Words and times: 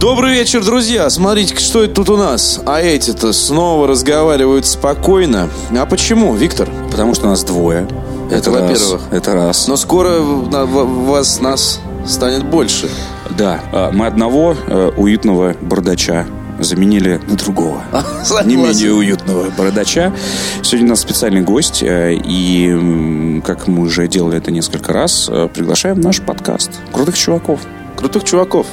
Добрый 0.00 0.32
вечер, 0.32 0.64
друзья. 0.64 1.10
Смотрите, 1.10 1.54
что 1.58 1.84
это 1.84 1.96
тут 1.96 2.08
у 2.08 2.16
нас. 2.16 2.58
А 2.64 2.80
эти-то 2.80 3.34
снова 3.34 3.86
разговаривают 3.86 4.64
спокойно. 4.64 5.50
А 5.78 5.84
почему, 5.84 6.34
Виктор? 6.34 6.70
Потому 6.90 7.14
что 7.14 7.26
нас 7.26 7.44
двое. 7.44 7.86
Это, 8.30 8.50
во-первых. 8.50 9.02
Это 9.10 9.34
раз. 9.34 9.68
Но 9.68 9.76
скоро 9.76 10.20
на- 10.20 10.64
вас, 10.64 11.42
нас 11.42 11.80
станет 12.06 12.46
больше. 12.46 12.88
Да, 13.36 13.60
а, 13.72 13.90
мы 13.92 14.06
одного 14.06 14.56
э, 14.66 14.90
уютного 14.96 15.54
бардача 15.60 16.26
заменили 16.58 17.20
на 17.28 17.36
другого. 17.36 17.82
Согласен. 18.24 18.48
Не 18.48 18.56
менее 18.56 18.94
уютного 18.94 19.50
бородача. 19.50 20.14
Сегодня 20.62 20.86
у 20.86 20.90
нас 20.90 21.00
специальный 21.00 21.42
гость, 21.42 21.82
э, 21.82 22.14
и, 22.14 23.42
как 23.44 23.68
мы 23.68 23.82
уже 23.82 24.08
делали 24.08 24.38
это 24.38 24.50
несколько 24.50 24.94
раз, 24.94 25.28
э, 25.30 25.50
приглашаем 25.52 25.96
в 25.96 26.00
наш 26.00 26.22
подкаст 26.22 26.70
крутых 26.90 27.18
чуваков. 27.18 27.60
Крутых 28.00 28.24
чуваков. 28.24 28.66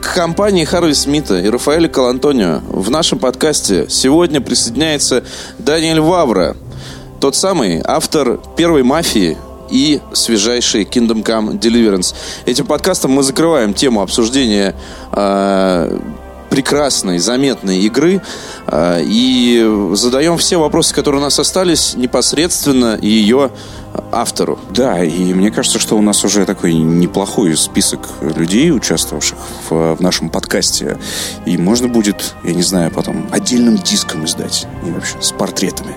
К 0.00 0.14
компании 0.14 0.64
Харви 0.64 0.94
Смита 0.94 1.40
и 1.40 1.48
Рафаэля 1.48 1.88
Калантонио 1.88 2.60
в 2.68 2.90
нашем 2.92 3.18
подкасте 3.18 3.86
сегодня 3.88 4.40
присоединяется 4.40 5.24
Даниэль 5.58 5.98
Вавра. 6.00 6.56
Тот 7.20 7.34
самый 7.34 7.82
автор 7.84 8.38
первой 8.56 8.84
«Мафии» 8.84 9.36
и 9.68 10.00
свежайший 10.12 10.84
Kingdom 10.84 11.24
Come 11.24 11.58
Deliverance. 11.58 12.14
Этим 12.46 12.66
подкастом 12.66 13.10
мы 13.10 13.24
закрываем 13.24 13.74
тему 13.74 14.00
обсуждения 14.00 14.76
э, 15.12 15.98
прекрасной, 16.50 17.18
заметной 17.18 17.78
игры 17.80 18.22
э, 18.66 19.02
и 19.02 19.90
задаем 19.94 20.36
все 20.38 20.58
вопросы, 20.58 20.94
которые 20.94 21.20
у 21.20 21.24
нас 21.24 21.38
остались, 21.38 21.94
непосредственно 21.94 22.98
ее 23.00 23.50
автору. 24.12 24.58
Да, 24.70 25.02
и 25.02 25.34
мне 25.34 25.50
кажется, 25.50 25.78
что 25.78 25.96
у 25.96 26.02
нас 26.02 26.24
уже 26.24 26.44
такой 26.44 26.74
неплохой 26.74 27.56
список 27.56 28.00
людей, 28.20 28.70
участвовавших 28.70 29.38
в, 29.68 29.96
в 29.96 30.00
нашем 30.00 30.30
подкасте. 30.30 30.98
И 31.46 31.56
можно 31.56 31.88
будет, 31.88 32.34
я 32.44 32.54
не 32.54 32.62
знаю, 32.62 32.90
потом 32.90 33.26
отдельным 33.30 33.76
диском 33.76 34.24
издать. 34.24 34.66
И 34.86 34.90
вообще 34.90 35.16
с 35.20 35.32
портретами. 35.32 35.94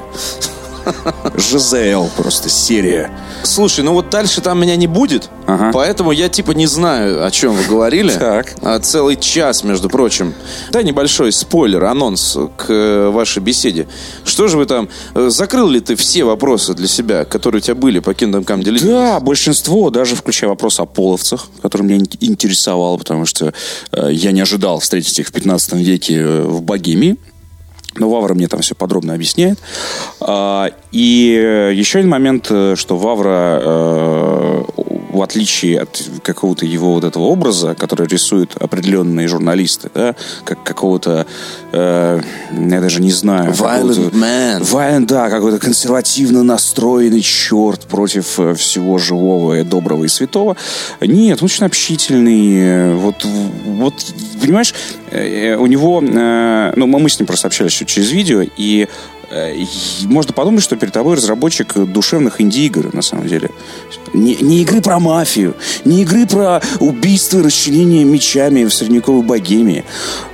ЖЗЛ 1.37 2.07
просто 2.17 2.49
серия. 2.49 3.11
Слушай, 3.43 3.83
ну 3.83 3.93
вот 3.93 4.09
дальше 4.09 4.41
там 4.41 4.59
меня 4.61 4.75
не 4.75 4.87
будет, 4.87 5.29
Ага. 5.47 5.71
поэтому 5.73 6.11
я 6.11 6.29
типа 6.29 6.51
не 6.51 6.67
знаю, 6.67 7.25
о 7.25 7.31
чем 7.31 7.53
вы 7.53 7.63
говорили. 7.63 8.11
Так. 8.11 8.53
А 8.61 8.79
целый 8.79 9.15
час, 9.15 9.63
между 9.63 9.89
прочим. 9.89 10.33
Дай 10.71 10.83
небольшой 10.83 11.31
спойлер, 11.31 11.83
анонс 11.85 12.37
к 12.57 12.65
э, 12.69 13.09
вашей 13.09 13.41
беседе. 13.41 13.87
Что 14.25 14.47
же 14.47 14.57
вы 14.57 14.65
там... 14.65 14.89
э, 15.15 15.29
Закрыл 15.29 15.67
ли 15.69 15.79
ты 15.79 15.95
все 15.95 16.23
вопросы 16.23 16.73
для 16.73 16.87
себя, 16.87 17.25
которые 17.25 17.59
у 17.59 17.63
тебя 17.63 17.75
были 17.75 17.99
по 17.99 18.11
Kingdom 18.11 18.45
Come 18.45 18.61
Deliverance? 18.63 18.85
Да, 18.85 19.19
большинство, 19.19 19.89
даже 19.89 20.15
включая 20.15 20.49
вопрос 20.49 20.79
о 20.79 20.85
половцах, 20.85 21.47
который 21.61 21.83
меня 21.83 21.97
ин- 21.97 22.07
интересовал, 22.19 22.97
потому 22.97 23.25
что 23.25 23.53
э, 23.91 24.09
я 24.11 24.31
не 24.31 24.41
ожидал 24.41 24.79
встретить 24.79 25.17
их 25.19 25.27
в 25.27 25.31
15 25.31 25.73
веке 25.73 26.23
в 26.41 26.61
Богемии. 26.61 27.17
Но 27.95 28.09
Вавра 28.09 28.33
мне 28.33 28.47
там 28.47 28.61
все 28.61 28.75
подробно 28.75 29.13
объясняет. 29.13 29.59
А, 30.21 30.69
и 30.91 31.35
э, 31.37 31.73
еще 31.73 31.99
один 31.99 32.09
момент, 32.09 32.47
э, 32.49 32.75
что 32.77 32.97
Вавра, 32.97 33.59
э, 33.61 34.63
в 35.21 35.23
отличие 35.23 35.79
от 35.79 36.03
какого-то 36.23 36.65
его 36.65 36.95
вот 36.95 37.03
этого 37.03 37.25
образа, 37.25 37.75
который 37.75 38.07
рисуют 38.07 38.55
определенные 38.59 39.27
журналисты, 39.27 39.91
да, 39.93 40.15
как 40.43 40.63
какого-то, 40.63 41.27
э, 41.71 42.21
я 42.51 42.81
даже 42.81 43.01
не 43.01 43.11
знаю, 43.11 43.51
Violent 43.51 44.11
man. 44.13 44.63
Вайн, 44.63 45.05
да, 45.05 45.29
какой-то 45.29 45.59
консервативно 45.59 46.41
настроенный 46.41 47.21
черт 47.21 47.85
против 47.85 48.39
э, 48.39 48.55
всего 48.55 48.97
живого, 48.97 49.59
и 49.59 49.63
доброго 49.63 50.05
и 50.05 50.07
святого. 50.07 50.57
Нет, 51.01 51.37
он 51.41 51.45
очень 51.45 51.65
общительный. 51.65 52.57
э, 52.57 52.95
Вот, 52.95 53.23
вот 53.65 53.93
понимаешь, 54.41 54.73
э, 55.11 55.55
у 55.55 55.67
него... 55.67 56.01
Ну, 56.01 56.87
мы 56.87 57.09
с 57.09 57.19
ним 57.19 57.27
просто 57.27 57.47
общались 57.47 57.73
еще 57.73 57.85
через 57.85 58.11
видео, 58.11 58.41
и 58.57 58.87
можно 60.05 60.33
подумать, 60.33 60.63
что 60.63 60.75
перед 60.75 60.93
тобой 60.93 61.15
разработчик 61.15 61.73
душевных 61.73 62.41
инди-игр, 62.41 62.93
на 62.93 63.01
самом 63.01 63.27
деле. 63.27 63.49
Не, 64.13 64.35
не 64.35 64.61
игры 64.61 64.81
про 64.81 64.99
мафию, 64.99 65.55
не 65.85 66.01
игры 66.01 66.25
про 66.25 66.61
убийство 66.79 67.39
и 67.39 67.43
расчленение 67.43 68.03
мечами 68.03 68.65
в 68.65 68.73
средневековой 68.73 69.23
богемии. 69.23 69.85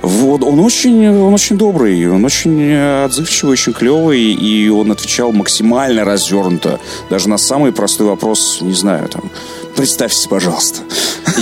Вот, 0.02 0.42
он 0.42 0.58
очень, 0.60 1.08
он 1.08 1.32
очень 1.32 1.56
добрый, 1.56 2.08
он 2.10 2.24
очень 2.24 2.60
э, 2.60 3.04
отзывчивый, 3.04 3.52
очень 3.52 3.72
клевый, 3.72 4.32
и 4.32 4.68
он 4.68 4.90
отвечал 4.90 5.32
максимально 5.32 6.04
развернуто. 6.04 6.80
Даже 7.08 7.28
на 7.28 7.38
самый 7.38 7.72
простой 7.72 8.08
вопрос, 8.08 8.58
не 8.60 8.74
знаю, 8.74 9.08
там, 9.08 9.30
представьтесь, 9.76 10.26
пожалуйста. 10.26 10.80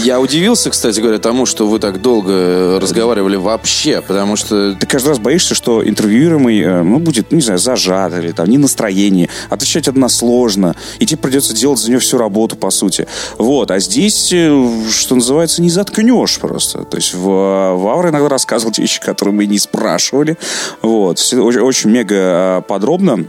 Я 0.02 0.20
удивился, 0.20 0.70
кстати 0.70 1.00
говоря, 1.00 1.18
тому, 1.18 1.46
что 1.46 1.66
вы 1.66 1.78
так 1.78 2.02
долго 2.02 2.78
разговаривали 2.80 3.36
вообще, 3.36 4.02
потому 4.02 4.36
что... 4.36 4.74
Ты 4.74 4.86
каждый 4.86 5.08
раз 5.08 5.18
боишься, 5.18 5.54
что 5.54 5.86
интервьюируемый, 5.86 6.60
э, 6.60 6.82
ну, 6.82 6.98
будет, 6.98 7.32
не 7.32 7.40
знаю, 7.40 7.58
зажат 7.58 8.12
или 8.18 8.32
там 8.32 8.48
не 8.48 8.58
настроение, 8.58 9.28
отвечать 9.48 9.88
односложно, 9.88 10.76
и 10.98 11.06
тебе 11.06 11.18
придется 11.18 11.54
делать 11.54 11.78
за 11.78 11.90
него 11.90 12.00
всю 12.00 12.18
работу, 12.18 12.56
по 12.56 12.70
сути. 12.70 13.06
Вот, 13.38 13.70
а 13.70 13.78
здесь, 13.78 14.32
э, 14.32 14.70
что 14.90 15.14
называется, 15.14 15.62
не 15.62 15.70
заткнешь 15.70 16.38
просто. 16.38 16.84
То 16.84 16.96
есть 16.96 17.14
в, 17.14 17.26
в 17.26 18.08
иногда 18.08 18.28
рассказывал 18.28 18.72
вещи, 18.76 19.00
которые 19.00 19.34
мы 19.34 19.46
не 19.46 19.58
спрашивали. 19.58 20.36
Вот, 20.82 21.18
все 21.18 21.40
очень, 21.40 21.60
очень 21.60 21.90
мега 21.90 22.14
э, 22.14 22.62
подробно. 22.68 23.26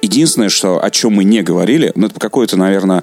Единственное, 0.00 0.48
что, 0.48 0.82
о 0.82 0.90
чем 0.90 1.14
мы 1.14 1.24
не 1.24 1.42
говорили, 1.42 1.92
ну, 1.94 2.06
это 2.06 2.14
по 2.14 2.20
какой-то, 2.20 2.56
наверное, 2.56 3.02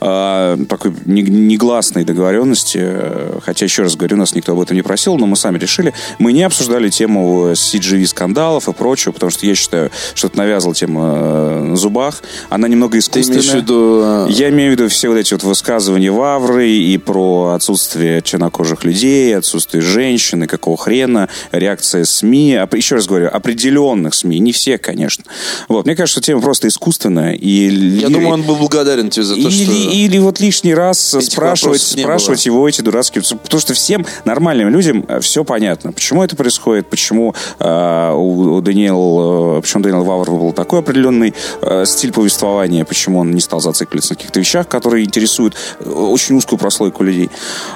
э, 0.00 0.56
такой 0.68 0.92
не- 1.04 1.22
негласной 1.22 2.04
договоренности, 2.04 2.78
э, 2.80 3.38
хотя, 3.44 3.66
еще 3.66 3.82
раз 3.82 3.96
говорю, 3.96 4.16
нас 4.16 4.34
никто 4.34 4.52
об 4.52 4.60
этом 4.60 4.74
не 4.76 4.82
просил, 4.82 5.18
но 5.18 5.26
мы 5.26 5.36
сами 5.36 5.58
решили, 5.58 5.92
мы 6.18 6.32
не 6.32 6.42
обсуждали 6.42 6.88
тему 6.88 7.52
CGV-скандалов 7.52 8.68
и 8.68 8.72
прочего, 8.72 9.12
потому 9.12 9.30
что 9.30 9.46
я 9.46 9.54
считаю, 9.54 9.90
что 10.14 10.28
это 10.28 10.38
навязал 10.38 10.72
тема 10.74 11.12
э, 11.16 11.62
на 11.70 11.76
зубах. 11.76 12.22
Она 12.48 12.68
немного 12.68 12.92
Ты 12.92 12.98
искусственная. 13.00 13.40
имеешь 13.40 13.52
в 13.52 13.56
виду... 13.56 14.00
э, 14.02 14.26
Я 14.30 14.48
имею 14.50 14.70
в 14.70 14.78
виду 14.78 14.88
все 14.88 15.08
вот 15.08 15.16
эти 15.16 15.34
вот 15.34 15.42
высказывания 15.42 16.10
Вавры 16.10 16.68
и 16.70 16.96
про 16.98 17.52
отсутствие 17.54 18.22
чернокожих 18.22 18.84
людей, 18.84 19.36
отсутствие 19.36 19.82
женщин, 19.82 20.44
и 20.44 20.46
какого 20.46 20.76
хрена, 20.76 21.28
реакция 21.52 22.04
СМИ. 22.04 22.54
А, 22.54 22.68
Еще 22.74 22.94
раз 22.96 23.06
говорю, 23.06 23.28
определенных 23.30 24.14
СМИ, 24.14 24.38
не 24.38 24.52
всех, 24.52 24.80
конечно. 24.80 25.24
Вот. 25.68 25.84
Мне 25.86 25.94
кажется, 25.96 26.20
тема 26.30 26.40
просто 26.40 26.68
искусственная. 26.68 27.32
И 27.32 27.68
Я 27.98 28.08
думаю, 28.08 28.30
он 28.30 28.42
был 28.42 28.56
благодарен 28.56 29.10
тебе 29.10 29.24
за 29.24 29.34
то, 29.34 29.40
или, 29.40 29.64
что... 29.64 29.72
или 29.72 30.18
вот 30.18 30.40
лишний 30.40 30.74
раз 30.74 31.14
Этих 31.14 31.32
спрашивать, 31.32 31.82
спрашивать 31.82 32.46
его 32.46 32.68
эти 32.68 32.80
дурацкие... 32.82 33.22
Потому 33.22 33.60
что 33.60 33.74
всем 33.74 34.06
нормальным 34.24 34.68
людям 34.70 35.04
все 35.20 35.44
понятно. 35.44 35.92
Почему 35.92 36.22
это 36.22 36.36
происходит, 36.36 36.88
почему 36.88 37.34
э, 37.58 38.12
у, 38.14 38.56
у 38.56 38.60
Даниэл, 38.60 39.58
э, 39.58 39.60
почему 39.60 39.82
Даниэл 39.82 40.04
Вавр 40.04 40.30
был 40.30 40.52
такой 40.52 40.80
определенный 40.80 41.34
э, 41.62 41.84
стиль 41.84 42.12
повествования, 42.12 42.84
почему 42.84 43.20
он 43.20 43.32
не 43.32 43.40
стал 43.40 43.60
зацикливаться 43.60 44.12
на 44.12 44.16
каких-то 44.16 44.40
вещах, 44.40 44.68
которые 44.68 45.04
интересуют 45.04 45.56
э, 45.80 45.90
очень 45.90 46.36
узкую 46.36 46.58
прослойку 46.58 47.02
людей. 47.02 47.30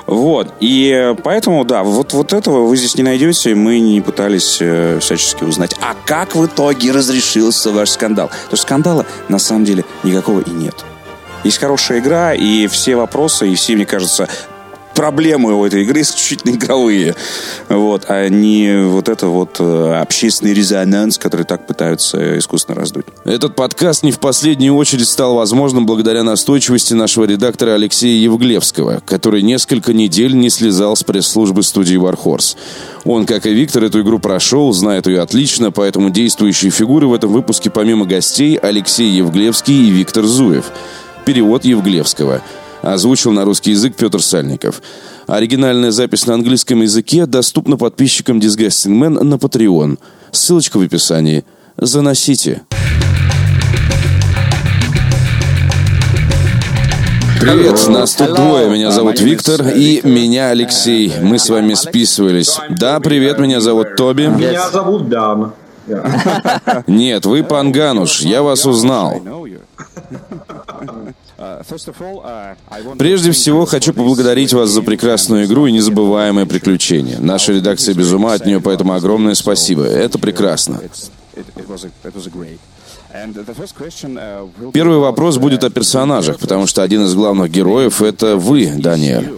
Вот. 0.06 0.52
И 0.60 0.90
э, 0.94 1.14
поэтому, 1.22 1.64
да, 1.64 1.82
вот, 1.82 2.12
вот 2.12 2.32
этого 2.32 2.66
вы 2.66 2.76
здесь 2.76 2.94
не 2.94 3.02
найдете, 3.02 3.54
мы 3.54 3.80
не 3.80 4.00
пытались 4.00 4.58
э, 4.60 4.98
всячески 5.00 5.44
узнать. 5.44 5.74
А 5.80 5.94
как 6.06 6.36
в 6.36 6.46
итоге 6.46 6.92
разрешился 6.92 7.70
ваш 7.72 7.90
скандал? 7.90 8.30
Потому 8.44 8.56
что 8.56 8.66
скандала 8.66 9.06
на 9.28 9.38
самом 9.38 9.64
деле 9.64 9.84
никакого 10.02 10.40
и 10.40 10.50
нет. 10.50 10.84
Есть 11.44 11.58
хорошая 11.58 11.98
игра, 11.98 12.32
и 12.32 12.66
все 12.68 12.96
вопросы, 12.96 13.48
и 13.48 13.54
все, 13.54 13.76
мне 13.76 13.84
кажется, 13.84 14.28
проблемы 14.94 15.54
у 15.54 15.64
этой 15.64 15.82
игры 15.82 16.00
исключительно 16.02 16.52
игровые. 16.52 17.14
Вот, 17.68 18.04
а 18.08 18.28
не 18.28 18.84
вот 18.86 19.08
это 19.08 19.26
вот 19.26 19.56
э, 19.58 19.94
общественный 20.00 20.54
резонанс, 20.54 21.18
который 21.18 21.44
так 21.44 21.66
пытаются 21.66 22.38
искусственно 22.38 22.80
раздуть. 22.80 23.06
Этот 23.24 23.56
подкаст 23.56 24.02
не 24.02 24.12
в 24.12 24.20
последнюю 24.20 24.74
очередь 24.74 25.08
стал 25.08 25.34
возможным 25.34 25.86
благодаря 25.86 26.22
настойчивости 26.22 26.94
нашего 26.94 27.24
редактора 27.24 27.74
Алексея 27.74 28.18
Евглевского, 28.20 29.02
который 29.04 29.42
несколько 29.42 29.92
недель 29.92 30.34
не 30.34 30.50
слезал 30.50 30.96
с 30.96 31.02
пресс-службы 31.02 31.62
студии 31.62 31.96
Warhorse. 31.96 32.56
Он, 33.04 33.26
как 33.26 33.46
и 33.46 33.52
Виктор, 33.52 33.84
эту 33.84 34.00
игру 34.00 34.18
прошел, 34.18 34.72
знает 34.72 35.06
ее 35.06 35.20
отлично, 35.20 35.70
поэтому 35.70 36.10
действующие 36.10 36.70
фигуры 36.70 37.06
в 37.06 37.14
этом 37.14 37.32
выпуске 37.32 37.70
помимо 37.70 38.06
гостей 38.06 38.56
Алексей 38.56 39.10
Евглевский 39.10 39.88
и 39.88 39.90
Виктор 39.90 40.24
Зуев. 40.24 40.66
Перевод 41.24 41.64
Евглевского. 41.64 42.42
Озвучил 42.84 43.32
на 43.32 43.46
русский 43.46 43.70
язык 43.70 43.94
Петр 43.96 44.20
Сальников. 44.20 44.82
Оригинальная 45.26 45.90
запись 45.90 46.26
на 46.26 46.34
английском 46.34 46.82
языке 46.82 47.24
доступна 47.24 47.78
подписчикам 47.78 48.40
Disgusting 48.40 48.92
Man 49.00 49.22
на 49.22 49.34
Patreon. 49.36 49.98
Ссылочка 50.32 50.78
в 50.78 50.82
описании. 50.82 51.44
Заносите. 51.78 52.62
Привет, 57.40 57.88
нас 57.88 58.14
тут 58.14 58.34
двое. 58.34 58.68
Меня 58.68 58.90
зовут 58.90 59.18
Виктор 59.18 59.66
и 59.68 60.02
меня 60.04 60.50
Алексей. 60.50 61.10
Мы 61.22 61.38
с 61.38 61.48
вами 61.48 61.72
списывались. 61.72 62.58
Да, 62.68 63.00
привет, 63.00 63.38
меня 63.38 63.62
зовут 63.62 63.96
Тоби. 63.96 64.26
Меня 64.26 64.70
зовут 64.70 65.08
Дан. 65.08 65.52
Нет, 66.86 67.24
вы 67.24 67.44
Пангануш, 67.44 68.20
я 68.20 68.42
вас 68.42 68.66
узнал. 68.66 69.22
Прежде 72.98 73.32
всего, 73.32 73.66
хочу 73.66 73.92
поблагодарить 73.92 74.52
вас 74.52 74.70
за 74.70 74.82
прекрасную 74.82 75.46
игру 75.46 75.66
и 75.66 75.72
незабываемое 75.72 76.46
приключение. 76.46 77.18
Наша 77.18 77.52
редакция 77.52 77.94
без 77.94 78.12
ума 78.12 78.34
от 78.34 78.46
нее, 78.46 78.60
поэтому 78.60 78.94
огромное 78.94 79.34
спасибо. 79.34 79.84
Это 79.84 80.18
прекрасно. 80.18 80.80
Первый 84.72 84.98
вопрос 84.98 85.38
будет 85.38 85.64
о 85.64 85.70
персонажах, 85.70 86.38
потому 86.38 86.66
что 86.66 86.82
один 86.82 87.04
из 87.04 87.14
главных 87.14 87.50
героев— 87.50 88.02
это 88.02 88.36
вы, 88.36 88.66
Даниэль. 88.66 89.32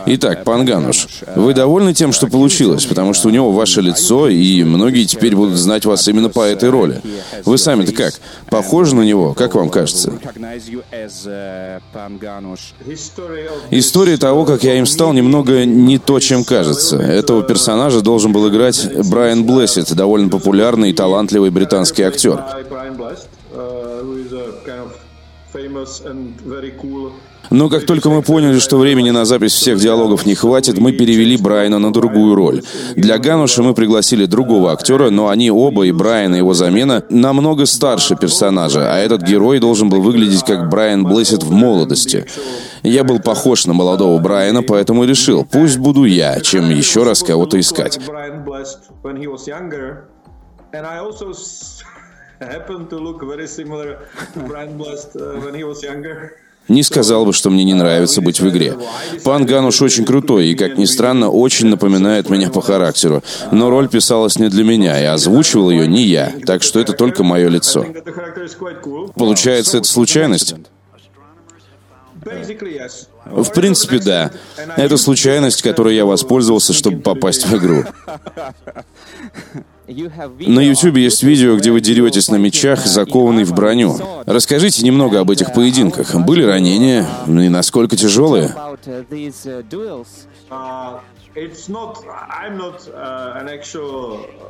Итак, 0.06 0.44
Пангануш, 0.44 1.07
вы 1.36 1.54
довольны 1.54 1.94
тем, 1.94 2.12
что 2.12 2.27
получилось? 2.27 2.86
Потому 2.86 3.13
что 3.13 3.30
у 3.30 3.31
него 3.31 3.51
ваше 3.51 3.81
лицо, 3.81 4.27
и 4.27 4.63
многие 4.63 5.06
теперь 5.06 5.36
будут 5.36 5.57
знать 5.57 5.86
вас 5.86 6.07
именно 6.07 6.30
по 6.30 6.42
этой 6.42 6.69
роли. 6.69 7.01
Вы 7.44 7.57
сами-то 7.57 7.92
как? 7.92 8.13
Похожи 8.50 8.95
на 8.95 9.01
него? 9.01 9.33
Как 9.33 9.56
вам 9.56 9.69
кажется? 9.69 10.13
История 13.72 14.18
того, 14.18 14.45
как 14.45 14.63
я 14.63 14.77
им 14.77 14.86
стал, 14.86 15.13
немного 15.13 15.66
не 15.66 15.98
то, 15.98 16.19
чем 16.19 16.44
кажется. 16.44 16.98
Этого 16.98 17.44
персонажа 17.44 18.01
должен 18.01 18.31
был 18.31 18.50
играть 18.50 18.88
Брайан 19.10 19.44
Блессет, 19.45 19.94
довольно 19.94 20.30
популярный 20.30 20.92
и 20.92 20.94
талантливый 20.94 21.50
британский 21.50 22.04
актер. 22.04 22.44
Но 27.49 27.69
как 27.69 27.85
только 27.85 28.09
мы 28.09 28.21
поняли, 28.21 28.59
что 28.59 28.77
времени 28.77 29.11
на 29.11 29.25
запись 29.25 29.53
всех 29.53 29.79
диалогов 29.79 30.25
не 30.25 30.35
хватит, 30.35 30.77
мы 30.79 30.91
перевели 30.93 31.37
Брайана 31.37 31.79
на 31.79 31.93
другую 31.93 32.35
роль. 32.35 32.63
Для 32.95 33.17
Гануша 33.17 33.61
мы 33.61 33.73
пригласили 33.73 34.25
другого 34.25 34.71
актера, 34.71 35.09
но 35.09 35.29
они 35.29 35.51
оба, 35.51 35.83
и 35.83 35.91
Брайан, 35.91 36.35
и 36.35 36.39
его 36.39 36.53
замена, 36.53 37.03
намного 37.09 37.65
старше 37.65 38.15
персонажа, 38.15 38.91
а 38.91 38.97
этот 38.97 39.21
герой 39.21 39.59
должен 39.59 39.89
был 39.89 40.01
выглядеть 40.01 40.43
как 40.43 40.69
Брайан 40.69 41.03
Блессет 41.03 41.43
в 41.43 41.51
молодости. 41.51 42.25
Я 42.83 43.03
был 43.03 43.19
похож 43.19 43.65
на 43.65 43.73
молодого 43.73 44.19
Брайана, 44.19 44.63
поэтому 44.63 45.05
решил, 45.05 45.45
пусть 45.45 45.77
буду 45.77 46.05
я, 46.05 46.39
чем 46.41 46.69
еще 46.69 47.03
раз 47.03 47.23
кого-то 47.23 47.59
искать. 47.59 47.99
Happened 52.39 52.89
to 52.89 52.97
look 52.97 53.21
very 53.23 53.47
similar 53.47 53.99
to 54.33 54.39
Brian 54.39 54.77
Blast 54.77 55.15
uh, 55.15 55.39
when 55.43 55.53
he 55.55 55.63
was 55.63 55.83
younger. 55.83 56.33
Не 56.67 56.81
сказал 56.81 57.25
бы, 57.25 57.33
что 57.33 57.51
мне 57.51 57.63
не 57.63 57.75
нравится 57.75 58.21
быть 58.21 58.39
в 58.39 58.49
игре. 58.49 58.75
Пан 59.23 59.45
Гануш 59.45 59.83
очень 59.83 60.03
крутой 60.03 60.47
и, 60.47 60.55
как 60.55 60.79
ни 60.79 60.85
странно, 60.85 61.29
очень 61.29 61.67
напоминает 61.67 62.29
меня 62.29 62.49
по 62.49 62.61
характеру. 62.61 63.23
Но 63.51 63.69
роль 63.69 63.87
писалась 63.87 64.39
не 64.39 64.49
для 64.49 64.63
меня, 64.63 64.99
и 64.99 65.05
озвучивал 65.05 65.69
ее 65.69 65.87
не 65.87 66.01
я, 66.03 66.33
так 66.45 66.63
что 66.63 66.79
это 66.79 66.93
только 66.93 67.23
мое 67.23 67.49
лицо. 67.49 67.85
Получается, 69.15 69.77
это 69.77 69.88
случайность? 69.88 70.55
В 73.25 73.54
принципе, 73.54 74.00
да. 74.00 74.31
Это 74.75 74.98
случайность, 74.98 75.62
которой 75.62 75.95
я 75.95 76.06
воспользовался, 76.06 76.74
чтобы 76.74 77.00
попасть 77.00 77.45
в 77.45 77.56
игру. 77.56 77.83
На 79.88 80.60
YouTube 80.62 80.98
есть 80.98 81.22
видео, 81.22 81.56
где 81.57 81.72
вы 81.72 81.80
деретесь 81.80 82.30
на 82.30 82.38
мечах, 82.38 82.86
закованный 82.86 83.44
в 83.44 83.54
броню. 83.54 83.98
Расскажите 84.25 84.83
немного 84.83 85.19
об 85.19 85.30
этих 85.30 85.54
поединках. 85.54 86.16
Были 86.16 86.44
ранения 86.44 87.06
и 87.27 87.50
насколько 87.50 87.95
тяжелые? 87.95 88.56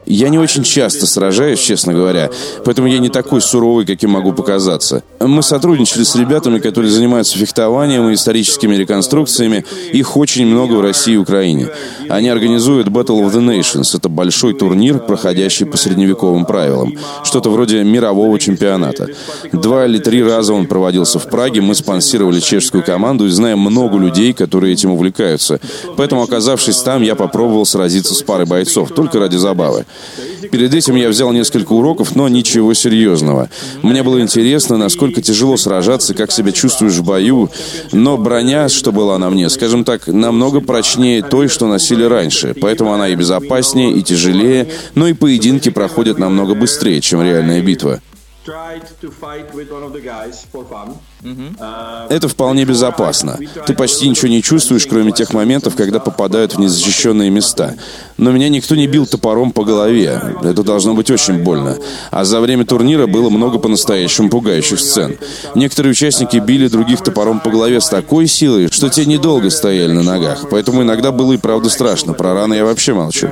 Я 0.06 0.30
не 0.30 0.38
очень 0.38 0.64
часто 0.64 1.08
сражаюсь, 1.08 1.60
честно 1.60 1.94
говоря, 1.94 2.30
поэтому 2.64 2.88
я 2.88 3.00
не 3.00 3.10
такой 3.10 3.42
суровый, 3.42 3.88
каким 3.88 4.12
могу 4.12 4.34
показаться. 4.34 5.04
Мы 5.20 5.42
сотрудничали 5.42 6.04
с 6.04 6.16
ребятами, 6.16 6.60
которые 6.60 6.92
занимаются 6.92 7.40
фехтованием 7.40 8.08
и 8.10 8.14
историческими 8.14 8.76
реконструкциями. 8.76 9.66
Их 9.94 10.16
очень 10.16 10.46
много 10.46 10.74
в 10.74 10.82
России 10.82 11.16
и 11.16 11.18
Украине. 11.18 11.70
Они 12.08 12.30
организуют 12.30 12.88
Battle 12.90 13.26
of 13.26 13.34
the 13.34 13.42
Nations. 13.42 13.98
Это 13.98 14.08
большой 14.08 14.54
турнир, 14.54 15.00
проходящий 15.00 15.66
по 15.66 15.78
средневековым 15.78 16.46
правилам. 16.46 16.94
Что-то 17.24 17.50
вроде 17.50 17.84
мирового 17.84 18.38
чемпионата. 18.38 19.08
Два 19.52 19.86
или 19.86 19.98
три 19.98 20.24
раза 20.24 20.54
он 20.54 20.68
проводился 20.68 21.18
в 21.18 21.28
Праге. 21.30 21.62
Мы 21.62 21.74
спонсировали 21.74 22.40
чешскую 22.40 22.84
команду 22.84 23.26
и 23.26 23.30
знаем 23.30 23.60
много 23.60 23.98
людей, 23.98 24.34
которые 24.34 24.74
этим 24.74 24.92
увлекаются. 24.92 25.60
Поэтому, 25.98 26.22
оказавшись 26.22 26.75
Оказавшись 26.76 26.84
там, 26.84 27.02
я 27.02 27.16
попробовал 27.16 27.66
сразиться 27.66 28.14
с 28.14 28.22
парой 28.22 28.46
бойцов, 28.46 28.90
только 28.90 29.20
ради 29.20 29.38
забавы. 29.38 29.86
Перед 30.52 30.74
этим 30.74 30.96
я 30.96 31.10
взял 31.10 31.32
несколько 31.32 31.74
уроков, 31.74 32.16
но 32.16 32.28
ничего 32.28 32.74
серьезного. 32.74 33.50
Мне 33.82 34.04
было 34.04 34.22
интересно, 34.22 34.78
насколько 34.78 35.22
тяжело 35.22 35.58
сражаться, 35.58 36.14
как 36.14 36.32
себя 36.32 36.52
чувствуешь 36.52 36.96
в 36.96 37.04
бою, 37.04 37.50
но 37.92 38.18
броня, 38.18 38.70
что 38.70 38.92
была 38.92 39.18
на 39.18 39.30
мне, 39.30 39.50
скажем 39.50 39.84
так, 39.84 40.08
намного 40.08 40.62
прочнее 40.62 41.22
той, 41.22 41.48
что 41.48 41.68
носили 41.68 42.04
раньше, 42.04 42.54
поэтому 42.60 42.94
она 42.94 43.10
и 43.10 43.16
безопаснее, 43.16 43.92
и 43.92 44.04
тяжелее, 44.04 44.68
но 44.96 45.08
и 45.08 45.14
поединки 45.14 45.70
проходят 45.70 46.20
намного 46.20 46.56
быстрее, 46.56 47.02
чем 47.02 47.22
реальная 47.22 47.62
битва. 47.62 48.02
Это 52.10 52.28
вполне 52.28 52.64
безопасно. 52.64 53.40
Ты 53.66 53.74
почти 53.74 54.08
ничего 54.08 54.28
не 54.28 54.44
чувствуешь, 54.44 54.86
кроме 54.86 55.12
тех 55.12 55.34
моментов, 55.34 55.76
когда 55.76 56.00
попадают 56.00 56.54
в 56.54 56.60
незащищенные 56.60 57.32
места. 57.32 57.76
Но 58.18 58.32
меня 58.32 58.50
никто 58.50 58.76
не 58.76 58.88
бил 58.88 59.08
топором 59.08 59.52
по 59.52 59.64
голове. 59.64 60.22
Это 60.44 60.64
должно 60.64 60.94
быть 60.94 61.10
очень 61.10 61.44
больно. 61.44 61.78
А 62.12 62.24
за 62.24 62.40
время 62.40 62.66
турнира 62.66 63.08
было 63.08 63.30
много 63.30 63.58
по-настоящему 63.58 64.30
пугающих 64.30 64.80
сцен. 64.80 65.18
Некоторые 65.56 65.92
участники 65.92 66.38
били 66.38 66.68
других 66.68 67.02
топором 67.02 67.40
по 67.40 67.50
голове 67.50 67.82
с 67.82 67.90
такой 67.90 68.28
силой, 68.28 68.70
что 68.72 68.90
те 68.90 69.06
недолго 69.06 69.50
стояли 69.50 69.92
на 69.92 70.04
ногах. 70.04 70.46
Поэтому 70.52 70.84
иногда 70.84 71.12
было 71.12 71.34
и 71.34 71.38
правда 71.38 71.70
страшно. 71.70 72.14
Про 72.14 72.34
раны 72.36 72.54
я 72.54 72.66
вообще 72.66 72.94
молчу. 72.94 73.32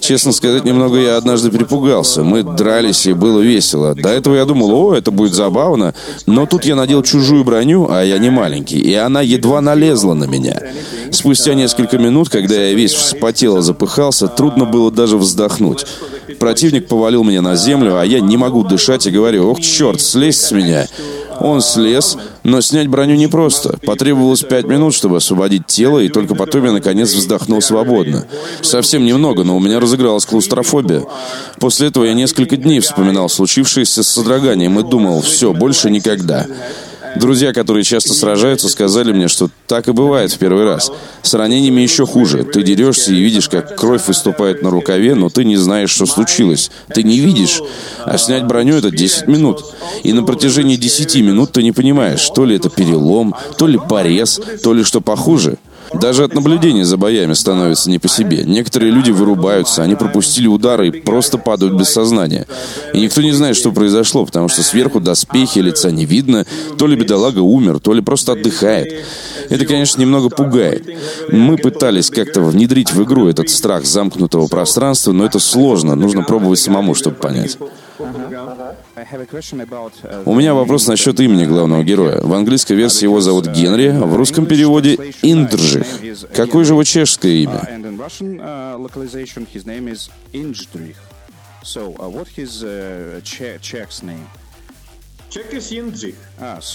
Честно 0.00 0.32
сказать, 0.32 0.64
немного 0.64 0.98
я 0.98 1.16
однажды 1.16 1.50
перепугался. 1.50 2.22
Мы 2.22 2.42
дрались, 2.42 3.06
и 3.06 3.12
было 3.12 3.40
весело. 3.40 3.94
До 3.94 4.08
этого 4.08 4.34
я 4.36 4.44
думал, 4.44 4.72
о, 4.72 4.94
это 4.94 5.10
будет 5.10 5.32
забавно. 5.34 5.94
Но 6.26 6.46
тут 6.46 6.64
я 6.64 6.74
надел 6.74 7.02
чужую 7.02 7.44
броню, 7.44 7.88
а 7.90 8.02
я 8.02 8.18
не 8.18 8.30
маленький, 8.30 8.78
и 8.78 8.94
она 8.94 9.22
едва 9.22 9.60
налезла 9.60 10.14
на 10.14 10.24
меня. 10.24 10.60
Спустя 11.10 11.54
несколько 11.54 11.98
минут, 11.98 12.28
когда 12.28 12.54
я 12.54 12.74
весь 12.74 12.92
вспотел 12.92 13.58
и 13.58 13.62
запыхался, 13.62 14.28
трудно 14.28 14.64
было 14.64 14.90
даже 14.90 15.16
вздохнуть. 15.16 15.86
Противник 16.38 16.88
повалил 16.88 17.24
меня 17.24 17.42
на 17.42 17.56
землю, 17.56 17.98
а 17.98 18.04
я 18.04 18.20
не 18.20 18.36
могу 18.36 18.64
дышать 18.64 19.06
и 19.06 19.10
говорю, 19.10 19.50
ох, 19.50 19.60
черт, 19.60 20.00
слезь 20.00 20.40
с 20.40 20.52
меня. 20.52 20.86
Он 21.40 21.60
слез, 21.60 22.16
но 22.44 22.60
снять 22.60 22.88
броню 22.88 23.16
непросто. 23.16 23.78
Потребовалось 23.84 24.42
пять 24.42 24.66
минут, 24.66 24.94
чтобы 24.94 25.16
освободить 25.16 25.66
тело, 25.66 25.98
и 25.98 26.08
только 26.08 26.34
потом 26.34 26.64
я, 26.66 26.72
наконец, 26.72 27.12
вздохнул 27.12 27.60
свободно. 27.60 28.26
Совсем 28.60 29.04
немного, 29.04 29.42
но 29.42 29.56
у 29.56 29.60
меня 29.60 29.80
разыгралась 29.80 30.26
клаустрофобия. 30.26 31.04
После 31.58 31.88
этого 31.88 32.04
я 32.04 32.14
несколько 32.14 32.56
дней 32.56 32.80
вспоминал 32.80 33.28
случившееся 33.28 34.02
с 34.02 34.08
содроганием 34.08 34.78
и 34.78 34.88
думал, 34.88 35.22
все, 35.22 35.52
больше 35.52 35.90
никогда. 35.90 36.46
Друзья, 37.16 37.52
которые 37.52 37.84
часто 37.84 38.14
сражаются, 38.14 38.68
сказали 38.68 39.12
мне, 39.12 39.28
что 39.28 39.50
так 39.66 39.88
и 39.88 39.92
бывает 39.92 40.32
в 40.32 40.38
первый 40.38 40.64
раз. 40.64 40.90
С 41.22 41.34
ранениями 41.34 41.80
еще 41.80 42.06
хуже. 42.06 42.44
Ты 42.44 42.62
дерешься 42.62 43.12
и 43.12 43.20
видишь, 43.20 43.48
как 43.48 43.76
кровь 43.76 44.06
выступает 44.06 44.62
на 44.62 44.70
рукаве, 44.70 45.14
но 45.14 45.28
ты 45.28 45.44
не 45.44 45.56
знаешь, 45.56 45.90
что 45.90 46.06
случилось. 46.06 46.70
Ты 46.94 47.02
не 47.02 47.18
видишь. 47.18 47.60
А 48.04 48.16
снять 48.18 48.46
броню— 48.46 48.74
это 48.76 48.90
10 48.90 49.28
минут. 49.28 49.64
И 50.02 50.12
на 50.12 50.22
протяжении 50.22 50.76
10 50.76 51.16
минут 51.16 51.52
ты 51.52 51.62
не 51.62 51.72
понимаешь, 51.72 52.28
то 52.30 52.44
ли 52.44 52.56
это 52.56 52.70
перелом, 52.70 53.34
то 53.58 53.66
ли 53.66 53.78
порез, 53.78 54.40
то 54.62 54.72
ли 54.72 54.82
что 54.82 55.00
похуже— 55.00 55.58
даже 55.94 56.24
от 56.24 56.34
наблюдения 56.34 56.84
за 56.84 56.96
боями 56.96 57.34
становится 57.34 57.90
не 57.90 57.98
по 57.98 58.08
себе. 58.08 58.44
Некоторые 58.44 58.92
люди 58.92 59.10
вырубаются, 59.10 59.82
они 59.82 59.94
пропустили 59.94 60.46
удары 60.46 60.88
и 60.88 61.00
просто 61.00 61.38
падают 61.38 61.74
без 61.74 61.90
сознания. 61.90 62.46
И 62.92 63.00
никто 63.00 63.22
не 63.22 63.32
знает, 63.32 63.56
что 63.56 63.72
произошло, 63.72 64.24
потому 64.24 64.48
что 64.48 64.62
сверху 64.62 65.00
доспехи, 65.00 65.58
лица 65.58 65.90
не 65.90 66.04
видно. 66.04 66.46
То 66.78 66.86
ли 66.86 66.96
бедолага 66.96 67.40
умер, 67.40 67.80
то 67.80 67.92
ли 67.92 68.00
просто 68.00 68.32
отдыхает. 68.32 69.04
Это, 69.50 69.66
конечно, 69.66 70.00
немного 70.00 70.28
пугает. 70.28 70.86
Мы 71.30 71.56
пытались 71.56 72.10
как-то 72.10 72.40
внедрить 72.40 72.92
в 72.92 73.02
игру 73.02 73.28
этот 73.28 73.50
страх 73.50 73.84
замкнутого 73.84 74.48
пространства, 74.48 75.12
но 75.12 75.24
это 75.24 75.38
сложно. 75.38 75.94
Нужно 75.94 76.22
пробовать 76.22 76.58
самому, 76.58 76.94
чтобы 76.94 77.16
понять. 77.16 77.58
У 80.26 80.34
меня 80.34 80.54
вопрос 80.54 80.86
насчет 80.86 81.18
имени 81.20 81.44
главного 81.46 81.82
героя. 81.82 82.20
В 82.20 82.32
английской 82.32 82.74
версии 82.74 83.04
его 83.04 83.20
зовут 83.20 83.46
Генри, 83.46 83.88
а 83.88 84.04
в 84.04 84.14
русском 84.16 84.46
переводе 84.46 84.98
Индржих. 85.22 85.86
Какое 86.34 86.64
же 86.64 86.74
его 86.74 86.84
чешское 86.84 87.32
имя? 87.32 87.60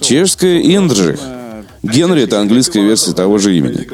Чешское 0.04 0.60
Индржих. 0.62 1.20
Генри— 1.84 2.22
это 2.24 2.40
английская 2.40 2.82
версия 2.82 3.14
того 3.14 3.38
же 3.38 3.58
имени. 3.58 3.88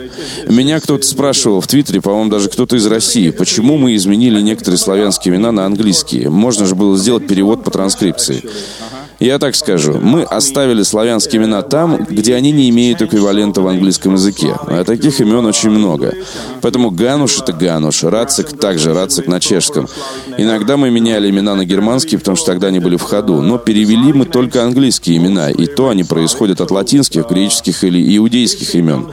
Меня 0.48 0.80
кто-то 0.80 1.06
спрашивал 1.06 1.62
в 1.62 1.68
Твиттере, 1.68 2.02
по-моему, 2.02 2.30
даже 2.30 2.50
кто-то 2.50 2.76
из 2.76 2.86
России, 2.86 3.30
почему 3.30 3.78
мы 3.78 3.96
изменили 3.96 4.42
некоторые 4.42 4.78
славянские 4.78 5.36
имена 5.36 5.52
на 5.52 5.66
английские. 5.66 6.30
Можно 6.30 6.66
же 6.66 6.76
было 6.76 6.98
сделать 6.98 7.28
перевод 7.28 7.64
по 7.64 7.72
транскрипции. 7.72 8.44
Я 9.24 9.40
так 9.40 9.56
скажу, 9.56 10.00
мы 10.02 10.24
оставили 10.24 10.84
славянские 10.84 11.42
имена 11.42 11.62
там, 11.62 12.04
где 12.10 12.36
они 12.36 12.52
не 12.52 12.70
имеют 12.70 13.02
эквивалента 13.02 13.62
в 13.62 13.68
английском 13.70 14.16
языке. 14.16 14.54
А 14.68 14.84
таких 14.84 15.22
имен 15.22 15.46
очень 15.46 15.70
много. 15.70 16.14
Поэтому 16.62 16.92
Гануш— 16.92 17.38
это 17.40 17.54
Гануш, 17.54 18.04
Рацик— 18.04 18.58
также 18.60 18.94
Рацик 18.94 19.28
на 19.28 19.40
чешском. 19.40 19.88
Иногда 20.38 20.76
мы 20.76 20.90
меняли 20.90 21.30
имена 21.30 21.56
на 21.56 21.64
германские, 21.64 22.20
потому 22.20 22.36
что 22.36 22.48
тогда 22.48 22.68
они 22.68 22.80
были 22.80 22.98
в 22.98 23.04
ходу. 23.04 23.42
Но 23.42 23.58
перевели 23.58 24.12
мы 24.12 24.26
только 24.26 24.62
английские 24.62 25.16
имена, 25.16 25.50
и 25.52 25.68
то 25.68 25.88
они 25.88 26.04
происходят 26.04 26.60
от 26.60 26.72
латинских, 26.72 27.30
греческих 27.30 27.86
или 27.86 28.18
иудейских 28.18 28.76
имен. 28.76 29.08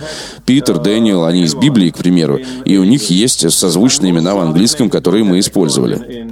Питер, 0.44 0.78
Дэниел, 0.78 1.24
они 1.24 1.44
из 1.44 1.54
Библии, 1.54 1.90
к 1.90 1.98
примеру, 1.98 2.40
и 2.64 2.78
у 2.78 2.82
них 2.82 3.10
есть 3.10 3.48
созвучные 3.48 4.10
имена 4.10 4.34
в 4.34 4.40
английском, 4.40 4.90
которые 4.90 5.22
мы 5.22 5.38
использовали. 5.38 6.26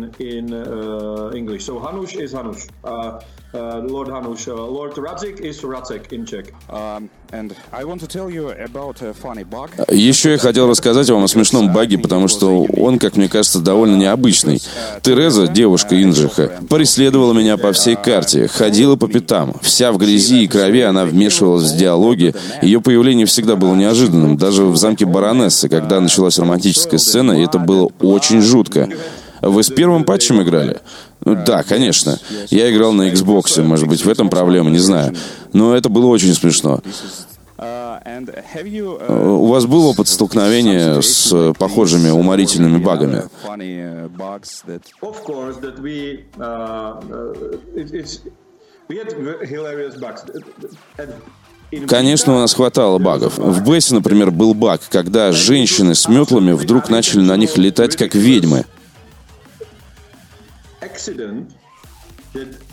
Uh, 3.55 3.81
Lord 3.81 4.09
Hanush. 4.09 4.47
Uh, 4.47 4.55
Lord 4.55 4.93
Radzik 4.97 5.41
is 5.41 5.63
Radzik 5.63 6.13
in 6.13 6.27
Czech. 6.27 6.53
Um, 6.69 7.09
and 7.33 7.57
I 7.73 7.83
want 7.85 8.01
to 8.03 8.07
tell 8.07 8.29
you 8.29 8.51
about 8.51 9.01
a 9.01 9.15
funny 9.15 9.43
bug. 9.43 9.71
Еще 9.91 10.33
я 10.33 10.39
хотел 10.39 10.69
рассказать 10.69 11.09
вам 11.09 11.25
о 11.25 11.29
смешном 11.29 11.73
баге, 11.73 11.97
потому 11.97 12.29
что 12.29 12.65
он, 12.77 12.99
как 12.99 13.17
мне 13.17 13.27
кажется, 13.27 13.61
довольно 13.61 13.97
необычный. 13.97 14.61
Тереза, 15.01 15.49
девушка 15.49 16.03
Инджиха, 16.03 16.61
преследовала 16.69 17.33
меня 17.33 17.57
по 17.57 17.73
всей 17.73 17.97
карте, 17.97 18.49
ходила 18.49 18.97
по 18.97 19.09
пятам. 19.09 19.55
Вся 19.63 19.93
в 19.93 19.97
грязи 19.97 20.45
и 20.45 20.47
крови 20.47 20.83
она 20.83 21.07
вмешивалась 21.07 21.73
в 21.73 21.77
диалоги. 21.79 22.35
Ее 22.61 22.83
появление 22.83 23.25
всегда 23.25 23.57
было 23.57 23.75
неожиданным. 23.75 24.37
Даже 24.37 24.65
в 24.65 24.77
замке 24.77 25.07
баронессы, 25.07 25.71
когда 25.71 26.01
началась 26.03 26.39
романтическая 26.39 26.99
сцена, 26.99 27.33
это 27.33 27.59
было 27.59 27.91
очень 27.99 28.43
жутко. 28.43 28.91
Вы 29.41 29.63
с 29.63 29.71
первым 29.71 30.05
патчем 30.05 30.43
играли? 30.43 30.81
Ну, 31.25 31.37
да, 31.45 31.63
конечно. 31.63 32.19
Я 32.51 32.71
играл 32.73 32.93
на 32.93 33.11
Xbox, 33.11 33.63
может 33.63 33.89
быть, 33.89 34.05
в 34.05 34.09
этом 34.09 34.31
проблема, 34.31 34.71
не 34.71 34.79
знаю. 34.79 35.15
Но 35.53 35.75
это 35.77 35.89
было 35.89 36.07
очень 36.07 36.35
смешно. 36.35 36.81
У 39.09 39.47
вас 39.47 39.67
был 39.67 39.87
опыт 39.87 40.09
столкновения 40.09 41.01
с 41.01 41.53
похожими 41.59 42.11
уморительными 42.11 42.79
багами? 42.79 43.25
Конечно, 51.87 52.35
у 52.37 52.39
нас 52.39 52.55
хватало 52.55 52.99
багов. 52.99 53.37
В 53.37 53.69
Бессе, 53.69 53.95
например, 53.95 54.31
был 54.31 54.55
баг, 54.55 54.81
когда 54.89 55.33
женщины 55.33 55.95
с 55.95 56.09
метлами 56.09 56.53
вдруг 56.53 56.89
начали 56.89 57.21
на 57.21 57.37
них 57.37 57.59
летать 57.59 57.97
как 57.97 58.15
ведьмы. 58.15 58.65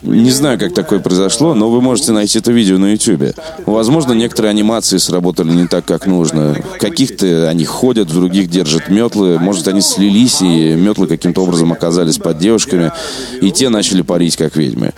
Не 0.01 0.31
знаю, 0.31 0.59
как 0.59 0.73
такое 0.73 0.99
произошло, 0.99 1.53
но 1.53 1.69
вы 1.69 1.81
можете 1.81 2.11
найти 2.11 2.39
это 2.39 2.51
видео 2.51 2.77
на 2.77 2.91
YouTube. 2.91 3.35
Возможно, 3.65 4.13
некоторые 4.13 4.49
анимации 4.49 4.97
сработали 4.97 5.51
не 5.51 5.67
так, 5.67 5.85
как 5.85 6.05
нужно. 6.07 6.55
каких-то 6.79 7.47
они 7.49 7.65
ходят, 7.65 8.09
в 8.09 8.13
других 8.13 8.49
держат 8.49 8.89
метлы. 8.89 9.39
Может, 9.39 9.67
они 9.67 9.81
слились, 9.81 10.41
и 10.41 10.75
метлы 10.75 11.07
каким-то 11.07 11.41
образом 11.41 11.71
оказались 11.71 12.17
под 12.17 12.37
девушками, 12.37 12.91
и 13.41 13.51
те 13.51 13.69
начали 13.69 14.01
парить, 14.01 14.35
как 14.35 14.55
ведьмы. 14.55 14.93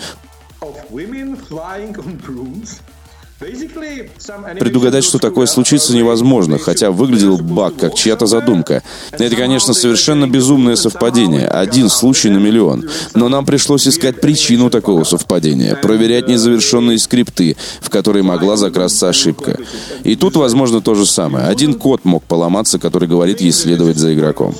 Предугадать, 3.39 5.03
что 5.03 5.19
такое 5.19 5.45
случится, 5.45 5.95
невозможно, 5.95 6.57
хотя 6.57 6.89
выглядел 6.89 7.37
баг 7.37 7.75
как 7.75 7.93
чья-то 7.93 8.25
задумка. 8.25 8.81
Это, 9.11 9.35
конечно, 9.35 9.75
совершенно 9.75 10.27
безумное 10.27 10.75
совпадение. 10.75 11.47
Один 11.47 11.89
случай 11.89 12.29
на 12.29 12.39
миллион. 12.39 12.89
Но 13.13 13.29
нам 13.29 13.45
пришлось 13.45 13.87
искать 13.87 14.21
причину 14.21 14.71
такого 14.71 15.03
совпадения, 15.03 15.75
проверять 15.75 16.27
незавершенные 16.27 16.97
скрипты, 16.97 17.57
в 17.79 17.91
которые 17.91 18.23
могла 18.23 18.57
закрасться 18.57 19.07
ошибка. 19.07 19.59
И 20.03 20.15
тут, 20.15 20.35
возможно, 20.35 20.81
то 20.81 20.95
же 20.95 21.05
самое. 21.05 21.45
Один 21.45 21.75
код 21.75 22.05
мог 22.05 22.23
поломаться, 22.23 22.79
который 22.79 23.07
говорит 23.07 23.39
ей 23.41 23.51
следовать 23.51 23.97
за 23.97 24.15
игроком. 24.15 24.55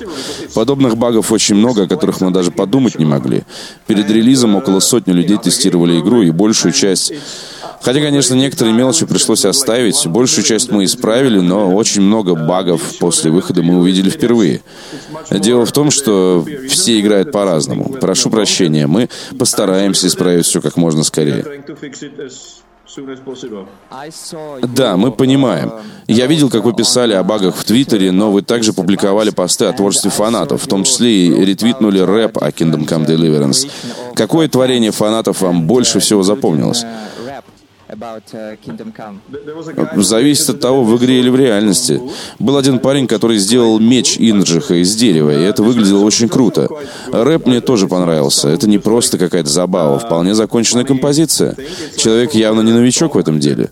Подобных 0.54 0.96
багов 0.96 1.32
очень 1.32 1.56
много, 1.56 1.82
о 1.82 1.88
которых 1.88 2.20
мы 2.20 2.30
даже 2.30 2.52
подумать 2.52 2.96
не 2.96 3.04
могли. 3.04 3.42
Перед 3.88 4.08
релизом 4.08 4.54
около 4.54 4.78
сотни 4.78 5.12
людей 5.12 5.38
тестировали 5.38 5.98
игру, 5.98 6.22
и 6.22 6.30
большую 6.30 6.72
часть 6.72 7.12
Хотя, 7.80 8.00
конечно, 8.00 8.34
некоторые 8.34 8.67
мелочи 8.72 9.06
пришлось 9.06 9.44
оставить, 9.44 10.06
большую 10.06 10.44
часть 10.44 10.70
мы 10.70 10.84
исправили, 10.84 11.40
но 11.40 11.74
очень 11.74 12.02
много 12.02 12.34
багов 12.34 12.98
после 12.98 13.30
выхода 13.30 13.62
мы 13.62 13.78
увидели 13.78 14.10
впервые. 14.10 14.62
Дело 15.30 15.66
в 15.66 15.72
том, 15.72 15.90
что 15.90 16.44
все 16.68 17.00
играют 17.00 17.32
по-разному. 17.32 17.96
Прошу 18.00 18.30
прощения, 18.30 18.86
мы 18.86 19.08
постараемся 19.38 20.06
исправить 20.06 20.46
все 20.46 20.60
как 20.60 20.76
можно 20.76 21.04
скорее. 21.04 21.44
Да, 24.62 24.96
мы 24.96 25.12
понимаем. 25.12 25.72
Я 26.06 26.26
видел, 26.26 26.48
как 26.48 26.64
вы 26.64 26.72
писали 26.72 27.12
о 27.12 27.22
багах 27.22 27.54
в 27.54 27.64
Твиттере, 27.64 28.12
но 28.12 28.32
вы 28.32 28.42
также 28.42 28.72
публиковали 28.72 29.30
посты 29.30 29.66
о 29.66 29.72
творчестве 29.72 30.10
фанатов, 30.10 30.62
в 30.62 30.66
том 30.66 30.84
числе 30.84 31.26
и 31.26 31.44
ретвитнули 31.44 32.00
рэп 32.00 32.38
о 32.38 32.48
Kingdom 32.48 32.88
Come 32.88 33.06
Deliverance. 33.06 33.70
Какое 34.14 34.48
творение 34.48 34.90
фанатов 34.90 35.42
вам 35.42 35.66
больше 35.66 36.00
всего 36.00 36.22
запомнилось? 36.22 36.84
Uh, 37.88 38.56
Зависит 40.02 40.50
от 40.50 40.60
того, 40.60 40.84
в 40.84 40.96
игре 40.98 41.20
или 41.20 41.30
в 41.30 41.36
реальности. 41.36 42.00
Был 42.38 42.58
один 42.58 42.80
парень, 42.80 43.06
который 43.06 43.38
сделал 43.38 43.78
меч 43.78 44.16
Инджиха 44.18 44.74
из 44.74 44.94
дерева, 44.94 45.30
и 45.30 45.42
это 45.42 45.62
выглядело 45.62 46.04
очень 46.04 46.28
круто. 46.28 46.68
Рэп 47.10 47.46
мне 47.46 47.62
тоже 47.62 47.88
понравился. 47.88 48.48
Это 48.48 48.68
не 48.68 48.78
просто 48.78 49.16
какая-то 49.16 49.48
забава, 49.48 49.98
вполне 49.98 50.34
законченная 50.34 50.84
композиция. 50.84 51.56
Человек 51.96 52.34
явно 52.34 52.60
не 52.60 52.72
новичок 52.72 53.14
в 53.14 53.18
этом 53.18 53.40
деле. 53.40 53.70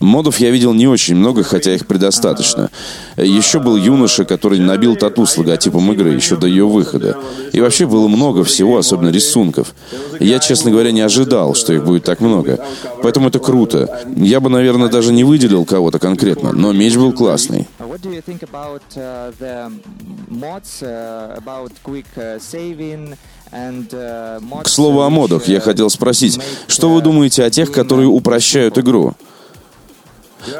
Модов 0.00 0.38
я 0.38 0.50
видел 0.50 0.74
не 0.74 0.88
очень 0.88 1.14
много, 1.14 1.44
хотя 1.44 1.72
их 1.74 1.86
предостаточно. 1.86 2.70
Еще 3.16 3.60
был 3.60 3.76
юноша, 3.76 4.24
который 4.24 4.58
набил 4.58 4.96
тату 4.96 5.24
с 5.24 5.38
логотипом 5.38 5.92
игры 5.92 6.10
еще 6.10 6.36
до 6.36 6.48
ее 6.48 6.66
выхода. 6.66 7.16
И 7.52 7.60
вообще 7.60 7.86
было 7.86 8.08
много 8.08 8.42
всего, 8.42 8.76
особенно 8.76 9.10
рисунков. 9.10 9.72
Я, 10.18 10.40
честно 10.40 10.72
говоря, 10.72 10.95
не 10.96 11.02
ожидал, 11.02 11.54
что 11.54 11.72
их 11.74 11.84
будет 11.84 12.04
так 12.04 12.20
много. 12.20 12.58
Поэтому 13.02 13.28
это 13.28 13.38
круто. 13.38 14.02
Я 14.16 14.40
бы, 14.40 14.48
наверное, 14.48 14.88
даже 14.88 15.12
не 15.12 15.24
выделил 15.24 15.64
кого-то 15.64 15.98
конкретно, 15.98 16.52
но 16.52 16.72
меч 16.72 16.96
был 16.96 17.12
классный. 17.12 17.68
К 24.62 24.68
слову 24.68 25.02
о 25.02 25.10
модах, 25.10 25.48
я 25.48 25.60
хотел 25.60 25.90
спросить, 25.90 26.40
что 26.66 26.88
вы 26.88 27.02
думаете 27.02 27.44
о 27.44 27.50
тех, 27.50 27.70
которые 27.70 28.08
упрощают 28.08 28.78
игру? 28.78 29.14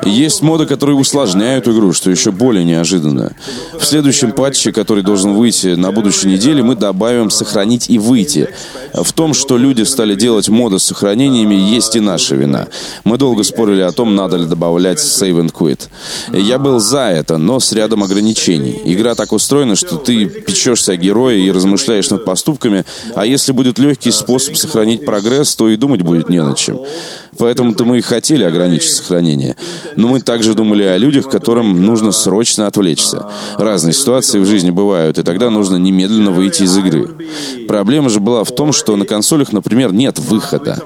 Есть 0.04 0.42
моды, 0.42 0.66
которые 0.66 0.96
усложняют 0.96 1.68
игру, 1.68 1.92
что 1.92 2.10
еще 2.10 2.30
более 2.32 2.64
неожиданно. 2.64 3.32
В 3.78 3.84
следующем 3.84 4.32
патче, 4.32 4.72
который 4.72 5.02
должен 5.02 5.34
выйти 5.34 5.68
на 5.74 5.92
будущей 5.92 6.28
неделе, 6.28 6.62
мы 6.62 6.74
добавим 6.74 7.30
«сохранить 7.30 7.90
и 7.90 7.98
выйти». 7.98 8.48
В 8.94 9.12
том, 9.12 9.34
что 9.34 9.58
люди 9.58 9.82
стали 9.82 10.14
делать 10.14 10.48
моды 10.48 10.78
с 10.78 10.84
сохранениями, 10.84 11.54
есть 11.54 11.96
и 11.96 12.00
наша 12.00 12.34
вина. 12.34 12.68
Мы 13.04 13.18
долго 13.18 13.42
спорили 13.42 13.82
о 13.82 13.92
том, 13.92 14.14
надо 14.14 14.36
ли 14.36 14.46
добавлять 14.46 14.98
save 14.98 15.40
and 15.40 15.52
quit. 15.52 15.88
Я 16.32 16.58
был 16.58 16.78
за 16.78 17.08
это, 17.10 17.38
но 17.38 17.60
с 17.60 17.72
рядом 17.72 18.02
ограничений. 18.02 18.80
Игра 18.84 19.14
так 19.14 19.32
устроена, 19.32 19.76
что 19.76 19.96
ты 19.96 20.26
печешься 20.26 20.92
о 20.92 20.96
герое 20.96 21.36
и 21.36 21.50
размышляешь 21.50 22.10
над 22.10 22.24
поступками, 22.24 22.84
а 23.14 23.26
если 23.26 23.52
будет 23.52 23.78
легкий 23.78 24.10
способ 24.10 24.56
сохранить 24.56 25.04
прогресс, 25.04 25.54
то 25.56 25.68
и 25.68 25.76
думать 25.76 26.02
будет 26.02 26.28
не 26.28 26.42
над 26.42 26.56
чем. 26.56 26.80
Поэтому-то 27.38 27.84
мы 27.84 27.98
и 27.98 28.00
хотели 28.00 28.44
ограничить 28.44 28.92
сохранение. 28.92 29.56
Но 29.96 30.08
мы 30.08 30.20
также 30.20 30.54
думали 30.54 30.82
о 30.82 30.96
людях, 30.96 31.28
которым 31.28 31.84
нужно 31.84 32.12
срочно 32.12 32.66
отвлечься. 32.66 33.26
Разные 33.58 33.92
ситуации 33.92 34.38
в 34.38 34.46
жизни 34.46 34.70
бывают, 34.70 35.18
и 35.18 35.22
тогда 35.22 35.50
нужно 35.50 35.76
немедленно 35.76 36.30
выйти 36.30 36.62
из 36.62 36.76
игры. 36.76 37.08
Проблема 37.68 38.08
же 38.08 38.20
была 38.20 38.44
в 38.44 38.54
том, 38.54 38.72
что 38.72 38.96
на 38.96 39.04
консолях, 39.04 39.52
например, 39.52 39.92
нет 39.92 40.18
выхода. 40.18 40.78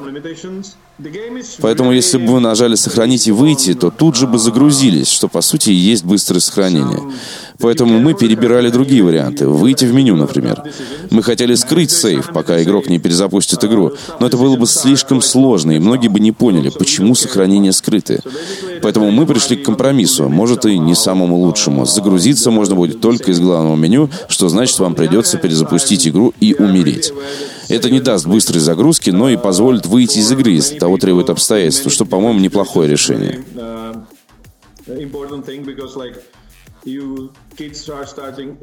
Поэтому, 1.61 1.92
если 1.92 2.19
бы 2.19 2.35
вы 2.35 2.40
нажали 2.40 2.75
«Сохранить» 2.75 3.26
и 3.26 3.33
«Выйти», 3.33 3.75
то 3.75 3.90
тут 3.90 4.16
же 4.16 4.26
бы 4.26 4.38
загрузились, 4.38 5.09
что, 5.09 5.28
по 5.28 5.40
сути, 5.40 5.71
и 5.71 5.75
есть 5.75 6.04
быстрое 6.04 6.40
сохранение. 6.40 7.00
Поэтому 7.59 7.99
мы 7.99 8.14
перебирали 8.14 8.71
другие 8.71 9.02
варианты. 9.02 9.47
Выйти 9.47 9.85
в 9.85 9.92
меню, 9.92 10.16
например. 10.16 10.62
Мы 11.11 11.23
хотели 11.23 11.54
скрыть 11.54 11.90
сейв, 11.90 12.30
пока 12.33 12.62
игрок 12.62 12.88
не 12.88 12.99
перезапустит 12.99 13.62
игру. 13.64 13.92
Но 14.19 14.26
это 14.26 14.37
было 14.38 14.57
бы 14.57 14.66
слишком 14.66 15.21
сложно, 15.21 15.73
и 15.73 15.78
многие 15.78 16.09
бы 16.09 16.21
не 16.21 16.33
поняли, 16.33 16.71
почему 16.71 17.14
сохранения 17.14 17.73
скрыты. 17.73 18.23
Поэтому 18.83 19.11
мы 19.11 19.26
пришли 19.26 19.57
к 19.57 19.64
компромиссу, 19.64 20.28
может 20.28 20.64
и 20.64 20.78
не 20.78 20.95
самому 20.95 21.37
лучшему. 21.37 21.85
Загрузиться 21.85 22.50
можно 22.50 22.75
будет 22.75 23.00
только 23.00 23.30
из 23.30 23.40
главного 23.40 23.76
меню, 23.76 24.09
что 24.28 24.49
значит 24.49 24.78
вам 24.78 24.95
придется 24.95 25.37
перезапустить 25.37 26.09
игру 26.09 26.33
и 26.40 26.54
умереть. 26.54 27.12
Это 27.71 27.91
не 27.91 28.00
даст 28.00 28.27
быстрой 28.27 28.61
загрузки, 28.61 29.11
но 29.11 29.31
и 29.31 29.37
позволит 29.37 29.87
выйти 29.87 30.19
из 30.19 30.31
игры, 30.33 30.50
если 30.50 30.79
того 30.79 30.99
требует 30.99 31.31
обстоятельства, 31.31 31.91
что, 31.91 32.05
по-моему, 32.05 32.41
неплохое 32.41 32.91
решение. 32.91 33.45
You 36.85 37.33
kids 37.57 37.89
are 37.89 38.07
starting 38.07 38.57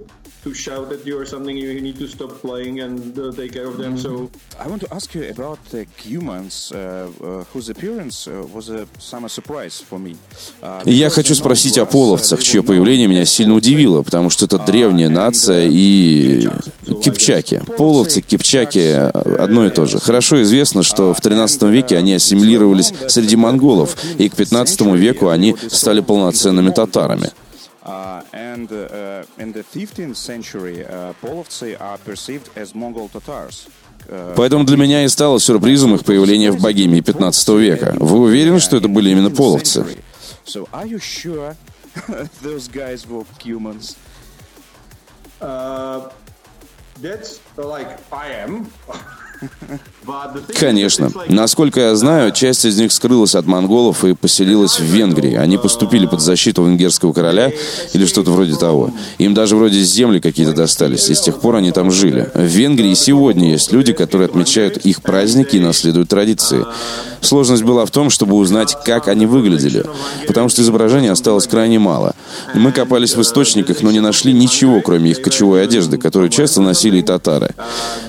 to 0.43 0.53
shout 0.53 0.91
at 0.91 1.05
you 1.05 1.19
or 1.19 1.25
something, 1.25 1.57
you 1.57 1.81
need 1.81 1.97
to 1.99 2.07
stop 2.07 2.31
playing 2.41 2.79
and 2.79 3.17
uh, 3.19 3.31
take 3.31 3.51
care 3.53 3.67
of 3.67 3.77
them. 3.77 3.97
So 3.97 4.29
I 4.59 4.67
want 4.67 4.81
to 4.81 4.93
ask 4.93 5.13
you 5.15 5.23
about 5.29 5.59
the 5.71 5.85
humans, 5.97 6.71
uh, 6.71 6.77
uh, 6.77 7.43
whose 7.53 7.69
appearance 7.69 8.27
uh, 8.27 8.45
was 8.53 8.69
a 8.69 8.87
summer 8.99 9.29
surprise 9.29 9.79
for 9.81 9.99
me. 9.99 10.15
Uh, 10.61 10.81
Я 10.85 11.09
хочу 11.09 11.35
спросить 11.35 11.77
о 11.77 11.85
половцах, 11.85 12.41
чье 12.43 12.63
появление 12.63 13.07
меня 13.07 13.25
сильно 13.25 13.55
удивило, 13.55 14.03
потому 14.03 14.29
что 14.29 14.45
это 14.45 14.57
древняя 14.59 15.09
нация 15.09 15.67
и 15.69 16.47
кипчаки. 17.03 17.61
Половцы, 17.77 18.21
кипчаки— 18.21 18.93
одно 19.39 19.65
и 19.65 19.69
то 19.69 19.85
же. 19.85 19.99
Хорошо 19.99 20.41
известно, 20.43 20.83
что 20.83 21.13
в 21.13 21.21
13 21.21 21.63
веке 21.63 21.97
они 21.97 22.13
ассимилировались 22.13 22.93
среди 23.09 23.35
монголов, 23.35 23.95
и 24.17 24.29
к 24.29 24.35
15 24.35 24.95
веку 24.95 25.29
они 25.29 25.55
стали 25.69 25.99
полноценными 26.01 26.69
татарами. 26.71 27.31
Uh, 27.87 28.21
and 28.33 28.69
uh, 28.71 29.23
in 29.37 29.53
the 29.53 29.63
15th 29.63 30.17
century, 30.17 30.85
uh, 30.85 31.13
Polovцы 31.21 31.77
are 31.79 31.97
perceived 31.97 32.49
as 32.57 32.75
Mongol 32.75 33.09
Tatars. 33.09 33.67
Поэтому 34.35 34.63
для 34.63 34.77
меня 34.77 35.03
и 35.03 35.07
стало 35.09 35.39
сюрпризом 35.39 35.95
их 35.95 36.05
появление 36.05 36.51
в 36.51 36.61
Богемии 36.61 37.01
15 37.01 37.49
века. 37.59 37.95
Вы 37.99 38.19
уверены, 38.19 38.59
что 38.59 38.77
это 38.77 38.87
были 38.87 39.09
именно 39.09 39.31
половцы? 39.31 39.85
So 40.45 40.67
are 40.71 40.85
you 40.85 40.99
sure 40.99 41.55
those 42.41 42.69
guys 42.69 43.05
were 43.07 43.25
humans? 43.43 43.97
Uh, 45.41 46.09
that's 47.01 47.39
like 47.57 47.99
I 48.11 48.29
am. 48.29 48.67
Конечно. 50.57 51.11
Насколько 51.27 51.81
я 51.81 51.95
знаю, 51.95 52.31
часть 52.31 52.65
из 52.65 52.77
них 52.79 52.91
скрылась 52.91 53.35
от 53.35 53.45
монголов 53.45 54.03
и 54.05 54.15
поселилась 54.15 54.79
в 54.79 54.83
Венгрии. 54.83 55.35
Они 55.35 55.57
поступили 55.57 56.05
под 56.05 56.21
защиту 56.21 56.63
венгерского 56.63 57.13
короля 57.13 57.51
или 57.93 58.05
что-то 58.05 58.31
вроде 58.31 58.55
того. 58.55 58.91
Им 59.17 59.33
даже 59.33 59.55
вроде 59.55 59.81
земли 59.81 60.19
какие-то 60.19 60.53
достались, 60.53 61.09
и 61.09 61.13
с 61.13 61.21
тех 61.21 61.39
пор 61.39 61.55
они 61.55 61.71
там 61.71 61.91
жили. 61.91 62.29
В 62.33 62.43
Венгрии 62.43 62.93
сегодня 62.93 63.51
есть 63.51 63.71
люди, 63.71 63.93
которые 63.93 64.27
отмечают 64.27 64.77
их 64.77 65.01
праздники 65.01 65.57
и 65.57 65.59
наследуют 65.59 66.09
традиции. 66.09 66.65
Сложность 67.21 67.63
была 67.63 67.85
в 67.85 67.91
том, 67.91 68.09
чтобы 68.09 68.35
узнать, 68.35 68.77
как 68.85 69.07
они 69.07 69.25
выглядели, 69.25 69.83
потому 70.27 70.49
что 70.49 70.61
изображений 70.61 71.09
осталось 71.09 71.47
крайне 71.47 71.79
мало. 71.79 72.13
Мы 72.53 72.71
копались 72.71 73.15
в 73.15 73.21
источниках, 73.21 73.81
но 73.81 73.91
не 73.91 73.99
нашли 73.99 74.33
ничего, 74.33 74.81
кроме 74.81 75.11
их 75.11 75.21
кочевой 75.21 75.63
одежды, 75.63 75.97
которую 75.97 76.29
часто 76.29 76.61
носили 76.61 76.99
и 76.99 77.01
татары. 77.01 77.51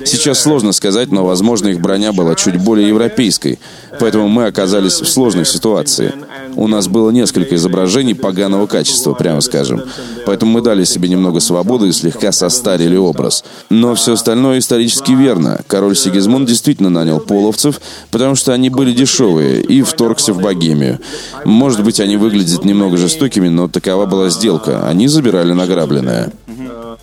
Сейчас 0.05 0.41
сложно 0.41 0.73
сказать, 0.73 1.11
но, 1.19 1.25
возможно, 1.25 1.67
их 1.67 1.81
броня 1.81 2.13
была 2.13 2.37
чуть 2.37 2.59
более 2.59 2.87
европейской, 2.91 3.59
поэтому 3.99 4.29
мы 4.29 4.47
оказались 4.47 5.01
в 5.01 5.09
сложной 5.09 5.47
ситуации. 5.47 6.15
У 6.55 6.69
нас 6.69 6.87
было 6.87 7.11
несколько 7.11 7.57
изображений 7.57 8.15
поганого 8.15 8.69
качества, 8.69 9.15
прямо 9.15 9.41
скажем. 9.41 9.83
Поэтому 10.27 10.53
мы 10.53 10.63
дали 10.63 10.85
себе 10.85 11.09
немного 11.09 11.41
свободы 11.41 11.89
и 11.89 11.93
слегка 11.93 12.31
состарили 12.31 12.95
образ. 12.95 13.43
Но 13.69 13.97
все 13.97 14.13
остальное 14.13 14.61
исторически 14.61 15.11
верно. 15.11 15.61
Король 15.67 15.97
Сигизмунд 15.97 16.47
действительно 16.47 16.89
нанял 16.89 17.19
половцев, 17.19 17.81
потому 18.13 18.37
что 18.37 18.53
они 18.53 18.71
были 18.71 18.93
дешевые, 18.93 19.61
и 19.61 19.83
вторгся 19.83 20.33
в 20.33 20.41
Богемию. 20.41 21.01
Может 21.45 21.83
быть, 21.83 21.99
они 21.99 22.17
выглядят 22.17 22.65
немного 22.65 22.97
жестокими, 22.97 23.49
но 23.49 23.67
такова 23.67 24.07
была 24.07 24.29
сделка. 24.29 24.87
Они 24.87 25.09
забирали 25.09 25.53
награбленное. 25.53 26.31
Yeah, 26.49 26.97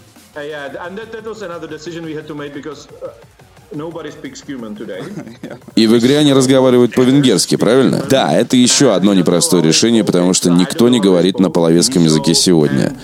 И 5.74 5.86
в 5.86 5.98
игре 5.98 6.18
они 6.18 6.32
разговаривают 6.32 6.94
по-венгерски, 6.94 7.56
правильно? 7.56 8.04
Да, 8.08 8.32
это 8.32 8.56
еще 8.56 8.94
одно 8.94 9.14
непростое 9.14 9.62
решение, 9.62 10.04
потому 10.04 10.32
что 10.34 10.50
никто 10.50 10.88
не 10.88 11.00
говорит 11.00 11.40
на 11.40 11.50
половецком 11.50 12.04
языке 12.04 12.34
сегодня. 12.34 12.96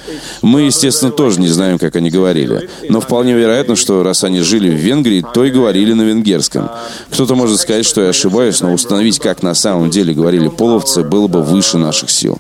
Мы, 0.43 0.63
естественно, 0.63 1.11
тоже 1.11 1.41
не 1.41 1.49
знаем, 1.49 1.79
как 1.79 1.97
они 1.97 2.11
говорили. 2.11 2.69
Но 2.89 3.01
вполне 3.01 3.35
вероятно, 3.35 3.75
что 3.75 4.03
раз 4.03 4.23
они 4.25 4.41
жили 4.41 4.71
в 4.71 4.75
Венгрии, 4.75 5.25
то 5.35 5.45
и 5.45 5.51
говорили 5.51 5.93
на 5.93 6.03
венгерском. 6.03 6.71
Кто-то 7.11 7.35
может 7.35 7.61
сказать, 7.61 7.85
что 7.85 8.03
я 8.03 8.11
ошибаюсь, 8.11 8.61
но 8.61 8.73
установить, 8.73 9.19
как 9.19 9.43
на 9.43 9.55
самом 9.55 9.91
деле 9.91 10.15
говорили 10.15 10.49
половцы, 10.49 11.03
было 11.03 11.27
бы 11.27 11.43
выше 11.43 11.79
наших 11.79 12.11
сил. 12.11 12.39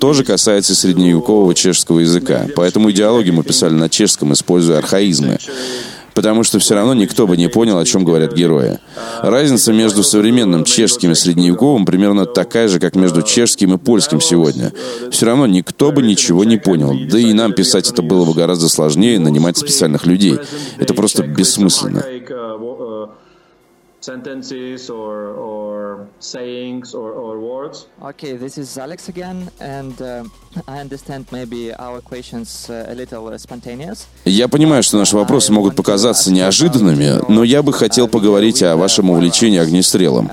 То 0.00 0.12
же 0.12 0.24
касается 0.24 0.74
средневекового 0.74 1.54
чешского 1.54 2.00
языка. 2.00 2.46
Поэтому 2.56 2.90
идеологию 2.90 3.34
мы 3.34 3.42
писали 3.42 3.74
на 3.74 3.88
чешском, 3.88 4.32
используя 4.32 4.78
архаизмы 4.78 5.38
потому 6.18 6.42
что 6.42 6.58
все 6.58 6.74
равно 6.74 6.94
никто 6.94 7.28
бы 7.28 7.36
не 7.36 7.46
понял, 7.46 7.78
о 7.78 7.84
чем 7.84 8.04
говорят 8.04 8.34
герои. 8.34 8.80
Разница 9.22 9.72
между 9.72 10.02
современным 10.02 10.64
чешским 10.64 11.12
и 11.12 11.14
средневековым 11.14 11.86
примерно 11.86 12.26
такая 12.26 12.66
же, 12.66 12.80
как 12.80 12.96
между 12.96 13.22
чешским 13.22 13.74
и 13.74 13.78
польским 13.78 14.20
сегодня. 14.20 14.72
Все 15.12 15.26
равно 15.26 15.46
никто 15.46 15.92
бы 15.92 16.02
ничего 16.02 16.42
не 16.42 16.56
понял. 16.56 16.92
Да 17.08 17.20
и 17.20 17.32
нам 17.32 17.52
писать 17.52 17.88
это 17.88 18.02
было 18.02 18.24
бы 18.24 18.34
гораздо 18.34 18.68
сложнее, 18.68 19.20
нанимать 19.20 19.58
специальных 19.58 20.06
людей. 20.06 20.38
Это 20.78 20.92
просто 20.92 21.22
бессмысленно 21.22 22.04
sentences 24.08 24.88
or, 24.88 25.16
or 25.48 26.06
sayings 26.18 26.94
or, 26.94 27.12
or 27.12 27.38
words. 27.38 27.86
Okay, 28.02 28.32
this 28.44 28.56
is 28.56 28.78
Alex 28.78 29.08
again, 29.08 29.50
and 29.60 30.00
uh, 30.00 30.24
I 30.66 30.80
understand 30.80 31.26
maybe 31.30 31.74
our 31.86 32.00
questions 32.00 32.70
uh, 32.70 32.92
a 32.92 32.94
little 32.94 33.38
spontaneous. 33.38 34.06
Я 34.24 34.48
понимаю, 34.48 34.82
что 34.82 34.96
наши 34.98 35.14
вопросы 35.16 35.52
могут 35.52 35.76
показаться 35.76 36.32
неожиданными, 36.32 37.20
но 37.28 37.44
я 37.44 37.62
бы 37.62 37.72
хотел 37.72 38.08
поговорить 38.08 38.62
о 38.62 38.76
вашем 38.76 39.10
увлечении 39.10 39.58
огнестрелом. 39.58 40.30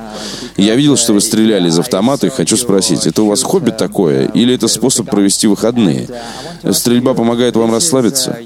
Я 0.55 0.75
видел, 0.75 0.95
что 0.95 1.13
вы 1.13 1.19
стреляли 1.19 1.67
из 1.67 1.77
автомата, 1.77 2.27
и 2.27 2.29
хочу 2.29 2.55
спросить, 2.55 3.05
это 3.05 3.23
у 3.23 3.27
вас 3.27 3.43
хобби 3.43 3.71
такое, 3.71 4.27
или 4.27 4.55
это 4.55 4.67
способ 4.69 5.09
провести 5.09 5.47
выходные? 5.47 6.07
Стрельба 6.71 7.13
помогает 7.13 7.55
вам 7.55 7.71
расслабиться? 7.73 8.37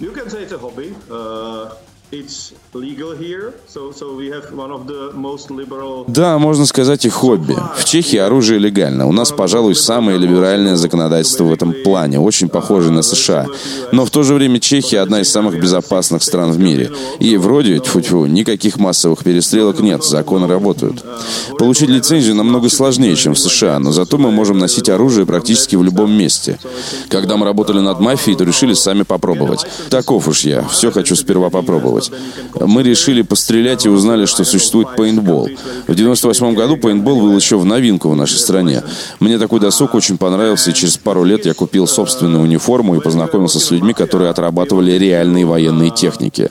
You 0.00 0.12
can 0.14 0.30
say 0.30 0.42
it's 0.42 0.52
a 0.52 0.58
hobby. 0.58 0.94
Uh... 1.10 1.68
Да, 6.08 6.38
можно 6.38 6.66
сказать 6.66 7.04
и 7.04 7.08
хобби. 7.08 7.56
В 7.76 7.84
Чехии 7.84 8.16
оружие 8.16 8.58
легально. 8.58 9.06
У 9.06 9.12
нас, 9.12 9.30
пожалуй, 9.30 9.76
самое 9.76 10.18
либеральное 10.18 10.74
законодательство 10.74 11.44
в 11.44 11.52
этом 11.52 11.72
плане, 11.72 12.18
очень 12.18 12.48
похоже 12.48 12.90
на 12.90 13.02
США. 13.02 13.46
Но 13.92 14.04
в 14.04 14.10
то 14.10 14.24
же 14.24 14.34
время 14.34 14.58
Чехия 14.58 15.00
одна 15.00 15.20
из 15.20 15.30
самых 15.30 15.60
безопасных 15.60 16.24
стран 16.24 16.50
в 16.50 16.58
мире. 16.58 16.90
И 17.20 17.36
вроде, 17.36 17.78
тьфу 17.78 18.00
-тьфу, 18.00 18.28
никаких 18.28 18.76
массовых 18.76 19.22
перестрелок 19.22 19.78
нет, 19.78 20.02
законы 20.02 20.48
работают. 20.48 21.04
Получить 21.58 21.90
лицензию 21.90 22.34
намного 22.34 22.70
сложнее, 22.70 23.14
чем 23.14 23.34
в 23.34 23.38
США, 23.38 23.78
но 23.78 23.92
зато 23.92 24.18
мы 24.18 24.32
можем 24.32 24.58
носить 24.58 24.88
оружие 24.88 25.26
практически 25.26 25.76
в 25.76 25.84
любом 25.84 26.12
месте. 26.12 26.58
Когда 27.08 27.36
мы 27.36 27.46
работали 27.46 27.78
над 27.78 28.00
мафией, 28.00 28.36
то 28.36 28.44
решили 28.44 28.74
сами 28.74 29.02
попробовать. 29.02 29.64
Таков 29.90 30.26
уж 30.26 30.40
я, 30.40 30.64
все 30.64 30.90
хочу 30.90 31.14
сперва 31.14 31.50
попробовать 31.50 31.99
попробовать. 32.08 32.74
Мы 32.74 32.82
решили 32.82 33.22
пострелять 33.22 33.86
и 33.86 33.88
узнали, 33.88 34.26
что 34.26 34.44
существует 34.44 34.96
пейнтбол. 34.96 35.48
В 35.86 35.94
98 35.94 36.54
году 36.54 36.76
пейнтбол 36.76 37.20
был 37.20 37.36
еще 37.36 37.58
в 37.58 37.64
новинку 37.64 38.10
в 38.10 38.16
нашей 38.16 38.38
стране. 38.38 38.82
Мне 39.18 39.38
такой 39.38 39.60
досуг 39.60 39.94
очень 39.94 40.18
понравился, 40.18 40.70
и 40.70 40.74
через 40.74 40.96
пару 40.96 41.24
лет 41.24 41.46
я 41.46 41.54
купил 41.54 41.86
собственную 41.86 42.42
униформу 42.42 42.96
и 42.96 43.00
познакомился 43.00 43.60
с 43.60 43.70
людьми, 43.70 43.92
которые 43.92 44.30
отрабатывали 44.30 44.92
реальные 44.92 45.46
военные 45.46 45.90
техники. 45.90 46.50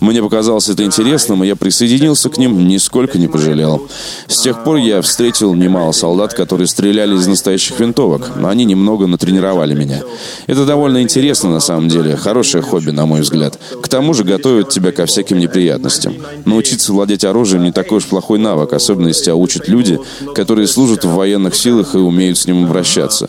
Мне 0.00 0.22
показалось 0.22 0.68
это 0.68 0.84
интересным, 0.84 1.44
и 1.44 1.46
я 1.46 1.56
присоединился 1.56 2.28
к 2.28 2.38
ним, 2.38 2.66
нисколько 2.66 3.18
не 3.18 3.28
пожалел. 3.28 3.88
С 4.28 4.40
тех 4.40 4.64
пор 4.64 4.76
я 4.76 5.02
встретил 5.02 5.54
немало 5.54 5.92
солдат, 5.92 6.34
которые 6.34 6.66
стреляли 6.66 7.16
из 7.16 7.26
настоящих 7.26 7.78
винтовок, 7.80 8.32
но 8.36 8.48
они 8.48 8.64
немного 8.64 9.06
натренировали 9.06 9.74
меня. 9.74 10.02
Это 10.46 10.64
довольно 10.64 11.02
интересно 11.02 11.50
на 11.50 11.60
самом 11.60 11.88
деле, 11.88 12.16
хорошее 12.16 12.62
хобби, 12.62 12.90
на 12.90 13.06
мой 13.06 13.20
взгляд. 13.20 13.58
К 13.82 13.88
тому 13.88 14.14
же 14.14 14.24
готовят 14.24 14.68
тебя 14.68 14.85
ко 14.92 15.06
всяким 15.06 15.38
неприятностям. 15.38 16.14
Научиться 16.44 16.92
владеть 16.92 17.24
оружием 17.24 17.64
не 17.64 17.72
такой 17.72 17.98
уж 17.98 18.06
плохой 18.06 18.38
навык, 18.38 18.72
особенно 18.72 19.08
если 19.08 19.24
тебя 19.24 19.36
учат 19.36 19.68
люди, 19.68 19.98
которые 20.34 20.66
служат 20.66 21.04
в 21.04 21.14
военных 21.14 21.54
силах 21.54 21.94
и 21.94 21.98
умеют 21.98 22.38
с 22.38 22.46
ним 22.46 22.64
обращаться. 22.64 23.28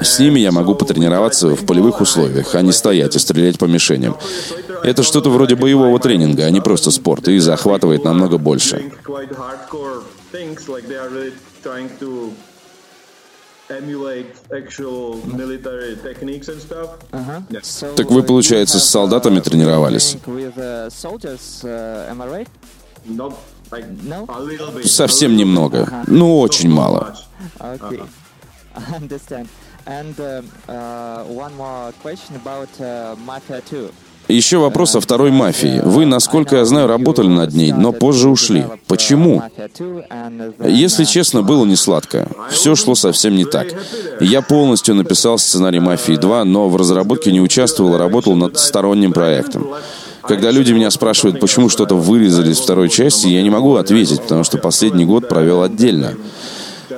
С 0.00 0.18
ними 0.18 0.40
я 0.40 0.52
могу 0.52 0.74
потренироваться 0.74 1.48
в 1.54 1.66
полевых 1.66 2.00
условиях, 2.00 2.54
а 2.54 2.62
не 2.62 2.72
стоять 2.72 3.14
и 3.14 3.18
стрелять 3.18 3.58
по 3.58 3.66
мишеням. 3.66 4.16
Это 4.82 5.02
что-то 5.02 5.30
вроде 5.30 5.54
боевого 5.54 5.98
тренинга, 5.98 6.44
а 6.44 6.50
не 6.50 6.60
просто 6.60 6.90
спорт, 6.90 7.28
и 7.28 7.38
захватывает 7.38 8.04
намного 8.04 8.38
больше. 8.38 8.90
Так 17.96 18.10
вы, 18.10 18.22
получается, 18.22 18.78
с 18.78 18.84
солдатами 18.88 19.40
тренировались? 19.40 20.16
Совсем 24.84 25.36
немного. 25.36 26.04
Ну, 26.06 26.38
очень 26.40 26.70
мало. 26.70 27.16
Еще 34.32 34.56
вопрос 34.56 34.96
о 34.96 35.00
второй 35.00 35.30
мафии. 35.30 35.82
Вы, 35.84 36.06
насколько 36.06 36.56
я 36.56 36.64
знаю, 36.64 36.86
работали 36.86 37.28
над 37.28 37.52
ней, 37.52 37.70
но 37.72 37.92
позже 37.92 38.30
ушли. 38.30 38.64
Почему? 38.86 39.42
Если 40.64 41.04
честно, 41.04 41.42
было 41.42 41.66
не 41.66 41.76
сладко. 41.76 42.26
Все 42.50 42.74
шло 42.74 42.94
совсем 42.94 43.36
не 43.36 43.44
так. 43.44 43.66
Я 44.20 44.40
полностью 44.40 44.94
написал 44.94 45.36
сценарий 45.36 45.80
«Мафии 45.80 46.14
2», 46.14 46.44
но 46.44 46.70
в 46.70 46.76
разработке 46.76 47.30
не 47.30 47.42
участвовал, 47.42 47.98
работал 47.98 48.34
над 48.34 48.58
сторонним 48.58 49.12
проектом. 49.12 49.68
Когда 50.22 50.50
люди 50.50 50.72
меня 50.72 50.90
спрашивают, 50.90 51.38
почему 51.38 51.68
что-то 51.68 51.96
вырезали 51.96 52.52
из 52.52 52.58
второй 52.58 52.88
части, 52.88 53.26
я 53.26 53.42
не 53.42 53.50
могу 53.50 53.74
ответить, 53.74 54.22
потому 54.22 54.44
что 54.44 54.56
последний 54.56 55.04
год 55.04 55.28
провел 55.28 55.62
отдельно. 55.62 56.14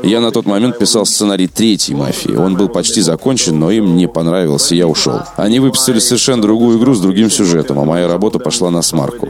Я 0.03 0.21
на 0.21 0.31
тот 0.31 0.47
момент 0.47 0.79
писал 0.79 1.07
сценарий 1.07 1.47
третьей 1.47 1.95
«Мафии». 1.95 2.35
Он 2.35 2.57
был 2.57 2.69
почти 2.69 3.01
закончен, 3.01 3.59
но 3.59 3.71
им 3.71 3.97
не 3.97 4.09
понравился, 4.09 4.75
я 4.75 4.87
ушел. 4.87 5.21
Они 5.37 5.61
выпустили 5.61 5.99
совершенно 5.99 6.43
другую 6.43 6.79
игру 6.79 6.95
с 6.95 7.01
другим 7.01 7.31
сюжетом, 7.31 7.79
а 7.79 7.85
моя 7.85 8.09
работа 8.09 8.39
пошла 8.39 8.71
на 8.71 8.83
смарку. 8.83 9.29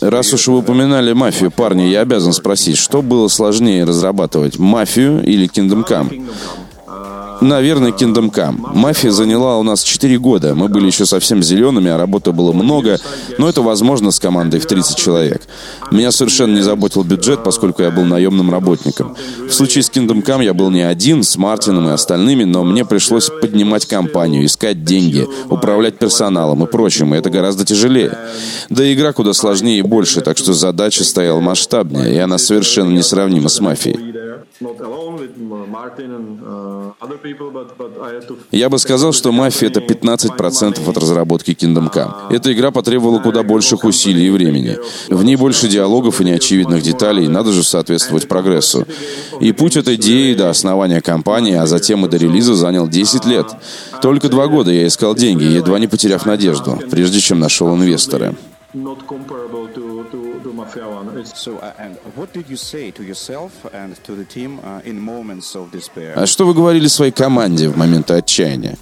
Раз 0.00 0.32
уж 0.32 0.48
вы 0.48 0.58
упоминали 0.58 1.12
мафию, 1.12 1.50
парни, 1.50 1.82
я 1.82 2.00
обязан 2.00 2.32
спросить, 2.32 2.76
что 2.76 3.02
было 3.02 3.28
сложнее 3.28 3.84
разрабатывать, 3.84 4.58
мафию 4.58 5.22
или 5.22 5.48
Kingdom 5.48 5.86
Come? 5.86 6.30
Наверное, 7.40 7.92
Kingdom 7.92 8.30
Come. 8.30 8.74
Мафия 8.74 9.10
заняла 9.10 9.58
у 9.58 9.62
нас 9.62 9.82
4 9.82 10.18
года. 10.18 10.54
Мы 10.54 10.68
были 10.68 10.86
еще 10.86 11.06
совсем 11.06 11.42
зелеными, 11.42 11.90
а 11.90 11.98
работы 11.98 12.32
было 12.32 12.52
много, 12.52 12.98
но 13.38 13.48
это 13.48 13.62
возможно 13.62 14.10
с 14.10 14.18
командой 14.18 14.60
в 14.60 14.66
30 14.66 14.96
человек. 14.96 15.42
Меня 15.90 16.10
совершенно 16.12 16.54
не 16.54 16.62
заботил 16.62 17.04
бюджет, 17.04 17.42
поскольку 17.44 17.82
я 17.82 17.90
был 17.90 18.04
наемным 18.04 18.50
работником. 18.50 19.16
В 19.48 19.52
случае 19.52 19.82
с 19.82 19.90
Kingdom 19.90 20.24
Come 20.24 20.44
я 20.44 20.54
был 20.54 20.70
не 20.70 20.82
один, 20.82 21.22
с 21.22 21.36
Мартином 21.36 21.88
и 21.88 21.92
остальными, 21.92 22.44
но 22.44 22.64
мне 22.64 22.84
пришлось 22.84 23.28
поднимать 23.28 23.86
компанию, 23.86 24.44
искать 24.44 24.84
деньги, 24.84 25.26
управлять 25.48 25.98
персоналом 25.98 26.64
и 26.64 26.66
прочим, 26.66 27.14
и 27.14 27.18
это 27.18 27.30
гораздо 27.30 27.64
тяжелее. 27.64 28.16
Да 28.70 28.84
и 28.84 28.94
игра 28.94 29.12
куда 29.12 29.32
сложнее 29.32 29.78
и 29.78 29.82
больше, 29.82 30.20
так 30.20 30.38
что 30.38 30.52
задача 30.52 31.04
стояла 31.04 31.40
масштабнее, 31.40 32.14
и 32.14 32.18
она 32.18 32.38
совершенно 32.38 32.90
несравнима 32.90 33.48
с 33.48 33.60
мафией. 33.60 34.15
Я 38.52 38.68
бы 38.70 38.78
сказал, 38.78 39.12
что 39.12 39.32
«Мафия»— 39.32 39.68
это 39.70 39.80
15% 39.80 40.88
от 40.88 40.96
разработки 40.96 41.50
Kingdom 41.50 41.92
Come. 41.92 42.14
Эта 42.30 42.52
игра 42.52 42.70
потребовала 42.70 43.18
куда 43.18 43.42
больших 43.42 43.84
усилий 43.84 44.28
и 44.28 44.30
времени. 44.30 44.78
В 45.08 45.24
ней 45.24 45.36
больше 45.36 45.68
диалогов 45.68 46.20
и 46.20 46.24
неочевидных 46.24 46.82
деталей, 46.82 47.28
надо 47.28 47.52
же 47.52 47.62
соответствовать 47.62 48.28
прогрессу. 48.28 48.86
И 49.40 49.52
путь 49.52 49.76
от 49.76 49.88
идеи 49.88 50.34
до 50.34 50.48
основания 50.48 51.02
компании, 51.02 51.54
а 51.54 51.66
затем 51.66 52.06
и 52.06 52.08
до 52.08 52.16
релиза 52.16 52.54
занял 52.54 52.88
10 52.88 53.26
лет. 53.26 53.46
Только 54.00 54.28
два 54.28 54.46
года 54.46 54.70
я 54.70 54.86
искал 54.86 55.14
деньги, 55.14 55.44
едва 55.44 55.78
не 55.78 55.86
потеряв 55.86 56.24
надежду, 56.24 56.78
прежде 56.90 57.20
чем 57.20 57.40
нашел 57.40 57.74
инвестора. 57.74 58.34
You 58.76 58.96
say 58.96 59.16
to 59.74 60.04
to 60.10 60.25
А 66.16 66.26
что 66.26 66.46
вы 66.46 66.54
говорили 66.54 66.86
своей 66.86 67.12
команде 67.12 67.68
в 67.68 67.76
моменты 67.76 68.14
отчаяния? 68.14 68.76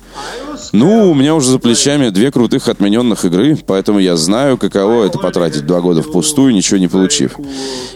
Ну, 0.73 1.11
у 1.11 1.15
меня 1.15 1.35
уже 1.35 1.51
за 1.51 1.59
плечами 1.59 2.11
две 2.11 2.31
крутых 2.31 2.69
отмененных 2.69 3.25
игры, 3.25 3.57
поэтому 3.67 3.99
я 3.99 4.17
знаю, 4.17 4.59
каково 4.59 5.05
это 5.05 5.19
потратить 5.19 5.67
два 5.67 5.81
года 5.81 6.03
впустую, 6.03 6.53
ничего 6.55 6.79
не 6.79 6.89
получив. 6.89 7.37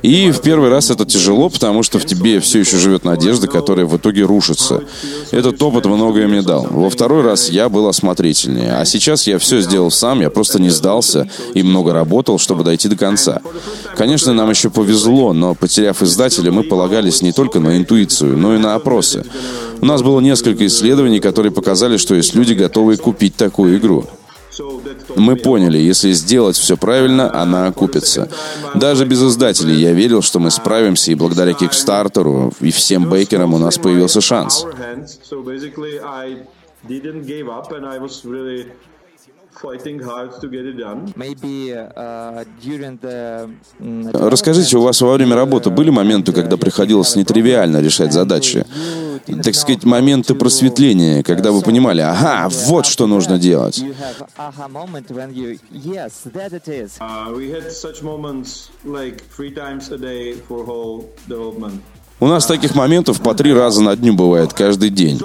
И 0.02 0.30
в 0.30 0.40
первый 0.42 0.70
раз 0.70 0.90
это 0.90 1.04
тяжело, 1.04 1.48
потому 1.48 1.82
что 1.82 1.98
в 1.98 2.04
тебе 2.04 2.40
все 2.40 2.60
еще 2.60 2.76
живет 2.76 3.04
надежда, 3.04 3.48
которая 3.48 3.86
в 3.86 3.96
итоге 3.96 4.22
рушится. 4.22 4.84
Этот 5.30 5.62
опыт 5.62 5.86
многое 5.86 6.28
мне 6.28 6.42
дал. 6.42 6.66
Во 6.70 6.90
второй 6.90 7.22
раз 7.22 7.48
я 7.48 7.68
был 7.68 7.88
осмотрительнее, 7.88 8.76
а 8.76 8.84
сейчас 8.84 9.26
я 9.26 9.38
все 9.38 9.60
сделал 9.60 9.90
сам, 9.90 10.20
я 10.20 10.30
просто 10.30 10.60
не 10.60 10.70
сдался 10.70 11.28
и 11.54 11.62
много 11.62 11.92
работал, 11.92 12.38
чтобы 12.38 12.64
дойти 12.64 12.88
до 12.88 12.96
конца. 12.96 13.40
Конечно, 13.98 14.32
нам 14.32 14.48
еще 14.48 14.70
повезло, 14.70 15.32
но 15.32 15.56
потеряв 15.56 16.02
издателя, 16.02 16.52
мы 16.52 16.62
полагались 16.62 17.20
не 17.20 17.32
только 17.32 17.58
на 17.58 17.76
интуицию, 17.76 18.38
но 18.38 18.54
и 18.54 18.58
на 18.58 18.76
опросы. 18.76 19.24
У 19.80 19.86
нас 19.86 20.02
было 20.02 20.20
несколько 20.20 20.64
исследований, 20.66 21.18
которые 21.18 21.50
показали, 21.50 21.96
что 21.96 22.14
есть 22.14 22.36
люди, 22.36 22.52
готовые 22.52 22.96
купить 22.96 23.34
такую 23.34 23.76
игру. 23.78 24.04
Мы 25.16 25.34
поняли, 25.34 25.78
если 25.78 26.12
сделать 26.12 26.56
все 26.56 26.76
правильно, 26.76 27.34
она 27.42 27.66
окупится. 27.66 28.28
Даже 28.76 29.04
без 29.04 29.20
издателей 29.20 29.80
я 29.80 29.92
верил, 29.92 30.22
что 30.22 30.38
мы 30.38 30.52
справимся, 30.52 31.10
и 31.10 31.16
благодаря 31.16 31.52
Кикстартеру 31.52 32.52
и 32.60 32.70
всем 32.70 33.10
бейкерам 33.10 33.52
у 33.52 33.58
нас 33.58 33.78
появился 33.78 34.20
шанс. 34.20 34.64
Uh, 43.80 44.28
Расскажите, 44.28 44.76
у 44.78 44.82
вас 44.82 45.00
во 45.00 45.14
время 45.14 45.36
работы 45.36 45.70
были 45.70 45.90
моменты, 45.90 46.32
когда 46.32 46.56
приходилось 46.56 47.16
нетривиально 47.16 47.80
решать 47.80 48.12
задачи? 48.12 48.64
Так 49.26 49.54
сказать, 49.54 49.84
моменты 49.84 50.34
просветления, 50.34 51.22
когда 51.22 51.52
вы 51.52 51.62
понимали, 51.62 52.00
ага, 52.00 52.48
вот 52.66 52.86
что 52.86 53.06
нужно 53.06 53.38
делать. 53.38 53.82
У 62.20 62.26
нас 62.26 62.46
таких 62.46 62.74
моментов 62.74 63.20
по 63.20 63.32
три 63.34 63.52
раза 63.52 63.80
на 63.80 63.94
дню 63.94 64.12
бывает 64.12 64.52
каждый 64.52 64.90
день. 64.90 65.20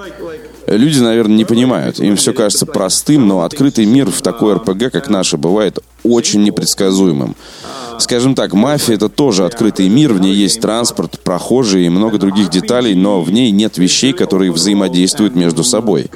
Люди, 0.66 1.00
наверное, 1.00 1.36
не 1.36 1.44
понимают. 1.44 1.98
Им 1.98 2.16
все 2.16 2.32
кажется 2.32 2.66
простым, 2.66 3.26
но 3.26 3.42
открытый 3.42 3.84
мир 3.84 4.10
в 4.10 4.22
такой 4.22 4.54
РПГ, 4.54 4.92
как 4.92 5.08
наша, 5.08 5.36
бывает 5.36 5.80
очень 6.04 6.42
непредсказуемым. 6.42 7.34
Скажем 7.98 8.34
так, 8.34 8.54
мафия— 8.54 8.94
это 8.96 9.08
тоже 9.08 9.44
открытый 9.44 9.88
мир, 9.88 10.12
в 10.12 10.20
ней 10.20 10.34
есть 10.34 10.60
транспорт, 10.60 11.20
прохожие 11.20 11.86
и 11.86 11.90
много 11.90 12.18
других 12.18 12.48
деталей, 12.48 12.94
но 12.94 13.22
в 13.22 13.30
ней 13.30 13.50
нет 13.50 13.76
вещей, 13.76 14.12
которые 14.12 14.52
взаимодействуют 14.52 15.34
между 15.34 15.64
собой. 15.64 16.10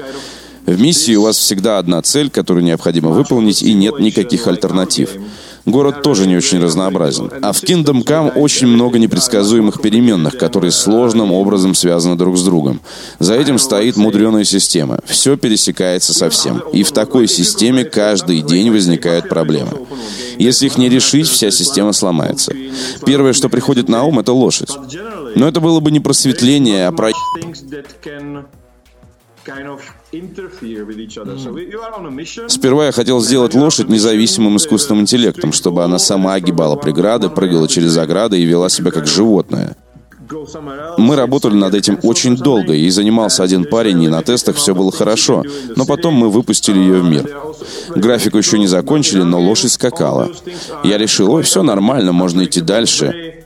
В 0.64 0.80
миссии 0.80 1.14
у 1.14 1.22
вас 1.22 1.38
всегда 1.38 1.78
одна 1.78 2.02
цель, 2.02 2.30
которую 2.30 2.64
необходимо 2.64 3.10
выполнить, 3.10 3.62
и 3.62 3.72
нет 3.74 4.00
никаких 4.00 4.46
альтернатив. 4.46 5.10
Город 5.68 6.02
тоже 6.02 6.26
не 6.26 6.36
очень 6.36 6.62
разнообразен. 6.62 7.30
А 7.42 7.52
в 7.52 7.62
Kingdom 7.62 8.02
Come 8.02 8.32
очень 8.32 8.66
много 8.66 8.98
непредсказуемых 8.98 9.82
переменных, 9.82 10.38
которые 10.38 10.70
сложным 10.72 11.30
образом 11.30 11.74
связаны 11.74 12.16
друг 12.16 12.38
с 12.38 12.42
другом. 12.42 12.80
За 13.18 13.34
этим 13.34 13.58
стоит 13.58 13.96
мудреная 13.96 14.44
система. 14.44 15.00
Все 15.04 15.36
пересекается 15.36 16.14
со 16.14 16.30
всем. 16.30 16.62
И 16.72 16.82
в 16.82 16.92
такой 16.92 17.28
системе 17.28 17.84
каждый 17.84 18.40
день 18.40 18.70
возникают 18.70 19.28
проблемы. 19.28 19.86
Если 20.38 20.66
их 20.66 20.78
не 20.78 20.88
решить, 20.88 21.28
вся 21.28 21.50
система 21.50 21.92
сломается. 21.92 22.54
Первое, 23.04 23.34
что 23.34 23.50
приходит 23.50 23.90
на 23.90 24.04
ум, 24.04 24.20
это 24.20 24.32
лошадь. 24.32 24.70
Но 25.34 25.46
это 25.46 25.60
было 25.60 25.80
бы 25.80 25.90
не 25.90 26.00
просветление, 26.00 26.86
а 26.86 26.92
про... 26.92 27.10
Сперва 32.48 32.86
я 32.86 32.92
хотел 32.92 33.20
сделать 33.20 33.54
лошадь 33.54 33.88
независимым 33.88 34.56
искусственным 34.56 35.02
интеллектом, 35.02 35.52
чтобы 35.52 35.84
она 35.84 35.98
сама 35.98 36.34
огибала 36.34 36.76
преграды, 36.76 37.28
прыгала 37.28 37.68
через 37.68 37.96
ограды 37.96 38.38
и 38.38 38.44
вела 38.44 38.68
себя 38.68 38.90
как 38.90 39.06
животное. 39.06 39.76
Мы 40.98 41.16
работали 41.16 41.54
над 41.54 41.74
этим 41.74 41.98
очень 42.02 42.36
долго, 42.36 42.74
и 42.74 42.90
занимался 42.90 43.42
один 43.42 43.64
парень, 43.64 44.02
и 44.02 44.08
на 44.08 44.22
тестах 44.22 44.56
все 44.56 44.74
было 44.74 44.92
хорошо. 44.92 45.42
Но 45.74 45.86
потом 45.86 46.14
мы 46.14 46.28
выпустили 46.28 46.78
ее 46.78 47.00
в 47.00 47.04
мир. 47.04 47.30
Графику 47.96 48.38
еще 48.38 48.58
не 48.58 48.66
закончили, 48.66 49.22
но 49.22 49.40
лошадь 49.40 49.72
скакала. 49.72 50.30
Я 50.84 50.98
решил, 50.98 51.32
ой, 51.32 51.42
все 51.42 51.62
нормально, 51.62 52.12
можно 52.12 52.44
идти 52.44 52.60
дальше. 52.60 53.37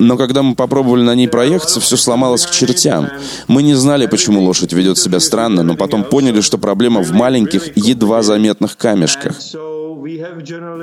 Но 0.00 0.16
когда 0.16 0.42
мы 0.42 0.54
попробовали 0.54 1.02
на 1.02 1.14
ней 1.14 1.28
проехаться, 1.28 1.80
все 1.80 1.96
сломалось 1.96 2.46
к 2.46 2.50
чертям. 2.50 3.08
Мы 3.48 3.62
не 3.62 3.74
знали, 3.74 4.06
почему 4.06 4.42
лошадь 4.42 4.72
ведет 4.72 4.98
себя 4.98 5.20
странно, 5.20 5.62
но 5.62 5.74
потом 5.76 6.04
поняли, 6.04 6.40
что 6.40 6.58
проблема 6.58 7.02
в 7.02 7.12
маленьких, 7.12 7.76
едва 7.76 8.22
заметных 8.22 8.76
камешках. 8.76 9.36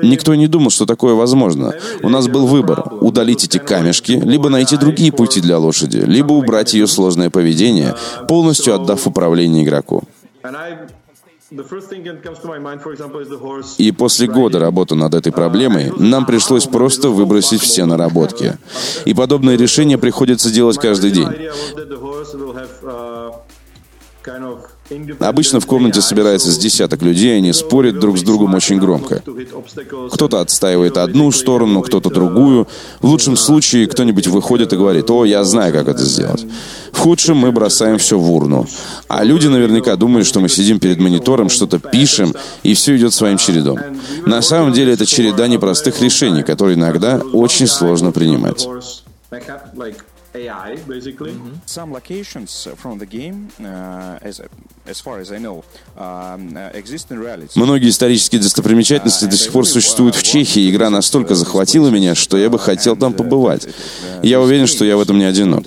Никто 0.03 0.35
не 0.35 0.47
думал, 0.47 0.71
что 0.71 0.85
такое 0.85 1.13
возможно. 1.13 1.75
У 2.01 2.09
нас 2.09 2.27
был 2.27 2.47
выбор– 2.47 2.83
удалить 3.01 3.45
эти 3.45 3.57
камешки, 3.57 4.13
либо 4.13 4.49
найти 4.49 4.77
другие 4.77 5.11
пути 5.11 5.41
для 5.41 5.57
лошади, 5.57 5.97
либо 5.97 6.33
убрать 6.33 6.73
ее 6.73 6.87
сложное 6.87 7.29
поведение, 7.29 7.95
полностью 8.27 8.75
отдав 8.75 9.07
управление 9.07 9.63
игроку. 9.63 10.03
И 13.77 13.91
после 13.91 14.27
года 14.27 14.59
работы 14.59 14.95
над 14.95 15.13
этой 15.13 15.33
проблемой 15.33 15.91
нам 15.97 16.25
пришлось 16.25 16.65
просто 16.65 17.09
выбросить 17.09 17.61
все 17.61 17.83
наработки. 17.85 18.57
И 19.03 19.13
подобные 19.13 19.57
решения 19.57 19.97
приходится 19.97 20.49
делать 20.49 20.77
каждый 20.77 21.11
день. 21.11 21.27
Обычно 25.19 25.59
в 25.59 25.65
комнате 25.65 26.01
собирается 26.01 26.51
с 26.51 26.57
десяток 26.57 27.01
людей, 27.01 27.37
они 27.37 27.53
спорят 27.53 27.99
друг 27.99 28.17
с 28.17 28.23
другом 28.23 28.53
очень 28.55 28.77
громко. 28.77 29.23
Кто-то 30.11 30.41
отстаивает 30.41 30.97
одну 30.97 31.31
сторону, 31.31 31.81
кто-то 31.81 32.09
другую. 32.09 32.67
В 32.99 33.07
лучшем 33.07 33.37
случае 33.37 33.87
кто-нибудь 33.87 34.27
выходит 34.27 34.73
и 34.73 34.77
говорит, 34.77 35.09
«О, 35.09 35.25
я 35.25 35.43
знаю, 35.43 35.73
как 35.73 35.87
это 35.87 36.03
сделать». 36.03 36.45
В 36.91 36.99
худшем 36.99 37.37
мы 37.37 37.51
бросаем 37.51 37.97
все 37.97 38.17
в 38.17 38.31
урну. 38.31 38.67
А 39.07 39.23
люди 39.23 39.47
наверняка 39.47 39.95
думают, 39.95 40.27
что 40.27 40.39
мы 40.39 40.49
сидим 40.49 40.79
перед 40.79 40.99
монитором, 40.99 41.49
что-то 41.49 41.79
пишем, 41.79 42.35
и 42.63 42.73
все 42.73 42.95
идет 42.97 43.13
своим 43.13 43.37
чередом. 43.37 43.79
На 44.25 44.41
самом 44.41 44.73
деле 44.73 44.93
это 44.93 45.05
череда 45.05 45.47
непростых 45.47 46.01
решений, 46.01 46.43
которые 46.43 46.77
иногда 46.77 47.21
очень 47.33 47.67
сложно 47.67 48.11
принимать. 48.11 48.67
AI, 50.33 50.77
basically. 50.87 51.31
Mm-hmm. 51.31 51.53
Some 51.65 51.91
locations 51.91 52.67
from 52.77 52.99
the 52.99 53.05
game, 53.05 53.49
uh, 53.59 54.19
as, 54.21 54.41
as 54.87 54.99
far 55.01 55.19
as 55.19 55.31
I 55.31 55.37
know, 55.37 55.63
um, 55.97 56.55
exist 56.73 57.11
in 57.11 57.19
reality. 57.19 57.51
Многие 57.55 57.89
исторические 57.89 58.41
достопримечательности 58.41 59.25
до 59.25 59.37
сих 59.37 59.51
пор 59.51 59.65
существуют 59.67 60.15
в 60.15 60.23
Чехии. 60.23 60.69
Игра 60.69 60.89
настолько 60.89 61.35
захватила 61.35 61.89
меня, 61.89 62.15
что 62.15 62.37
я 62.37 62.49
бы 62.49 62.59
хотел 62.59 62.95
там 62.95 63.13
побывать. 63.13 63.67
Я 64.23 64.39
уверен, 64.39 64.67
что 64.67 64.85
я 64.85 64.97
в 64.97 65.01
этом 65.01 65.17
не 65.17 65.25
одинок. 65.25 65.65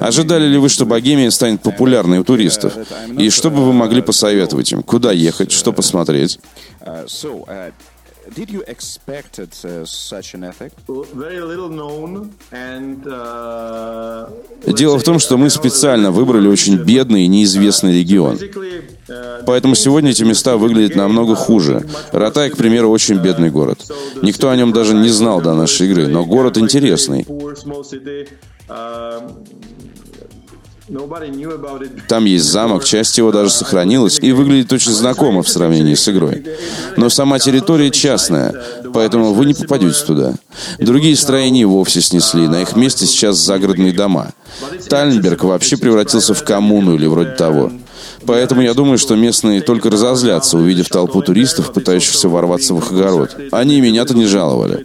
Ожидали 0.00 0.46
ли 0.46 0.58
вы, 0.58 0.68
что 0.68 0.86
Богемия 0.86 1.30
станет 1.30 1.62
популярной 1.62 2.18
у 2.18 2.24
туристов? 2.24 2.74
И 3.18 3.30
что 3.30 3.50
бы 3.50 3.64
вы 3.64 3.72
могли 3.72 4.02
посоветовать 4.02 4.72
им? 4.72 4.82
Куда 4.82 5.12
ехать? 5.12 5.52
Что 5.52 5.72
посмотреть? 5.72 6.38
Did 8.34 8.50
you 8.50 8.62
expect 8.66 9.38
uh, 9.38 9.84
such 9.86 10.34
an 10.34 10.42
effect? 10.44 10.74
Very 11.14 11.40
little 11.40 11.68
known 11.68 12.32
and, 12.50 13.06
uh, 13.06 14.28
Дело 14.66 14.98
в 14.98 15.04
том, 15.04 15.18
что 15.18 15.36
мы 15.36 15.48
специально 15.48 16.10
выбрали 16.10 16.48
очень 16.48 16.76
бедный 16.76 17.24
и 17.24 17.28
неизвестный 17.28 17.98
регион. 17.98 18.38
Поэтому 19.46 19.74
сегодня 19.76 20.10
эти 20.10 20.24
места 20.24 20.56
выглядят 20.56 20.96
намного 20.96 21.36
хуже. 21.36 21.86
Ратай, 22.12 22.50
к 22.50 22.56
примеру, 22.56 22.90
очень 22.90 23.18
бедный 23.18 23.50
город. 23.50 23.78
Никто 24.22 24.50
о 24.50 24.56
нем 24.56 24.72
даже 24.72 24.94
не 24.94 25.08
знал 25.08 25.40
до 25.40 25.54
нашей 25.54 25.88
игры, 25.88 26.08
но 26.08 26.24
город 26.24 26.58
интересный. 26.58 27.24
Там 32.08 32.24
есть 32.24 32.44
замок, 32.44 32.84
часть 32.84 33.18
его 33.18 33.32
даже 33.32 33.50
сохранилась 33.50 34.18
и 34.20 34.32
выглядит 34.32 34.72
очень 34.72 34.92
знакомо 34.92 35.42
в 35.42 35.48
сравнении 35.48 35.94
с 35.94 36.08
игрой. 36.08 36.44
Но 36.96 37.08
сама 37.08 37.38
территория 37.38 37.90
частная, 37.90 38.54
поэтому 38.92 39.32
вы 39.34 39.46
не 39.46 39.54
попадете 39.54 40.04
туда. 40.04 40.34
Другие 40.78 41.16
строения 41.16 41.66
вовсе 41.66 42.00
снесли, 42.00 42.46
на 42.46 42.62
их 42.62 42.76
месте 42.76 43.06
сейчас 43.06 43.36
загородные 43.36 43.92
дома. 43.92 44.32
Тальнберг 44.88 45.44
вообще 45.44 45.76
превратился 45.76 46.34
в 46.34 46.44
коммуну 46.44 46.94
или 46.94 47.06
вроде 47.06 47.30
того. 47.30 47.72
Поэтому 48.24 48.62
я 48.62 48.74
думаю, 48.74 48.98
что 48.98 49.14
местные 49.14 49.60
только 49.60 49.90
разозлятся, 49.90 50.56
увидев 50.58 50.88
толпу 50.88 51.22
туристов, 51.22 51.72
пытающихся 51.72 52.28
ворваться 52.28 52.74
в 52.74 52.78
их 52.78 52.90
огород. 52.90 53.36
Они 53.52 53.80
меня-то 53.80 54.14
не 54.14 54.26
жаловали. 54.26 54.84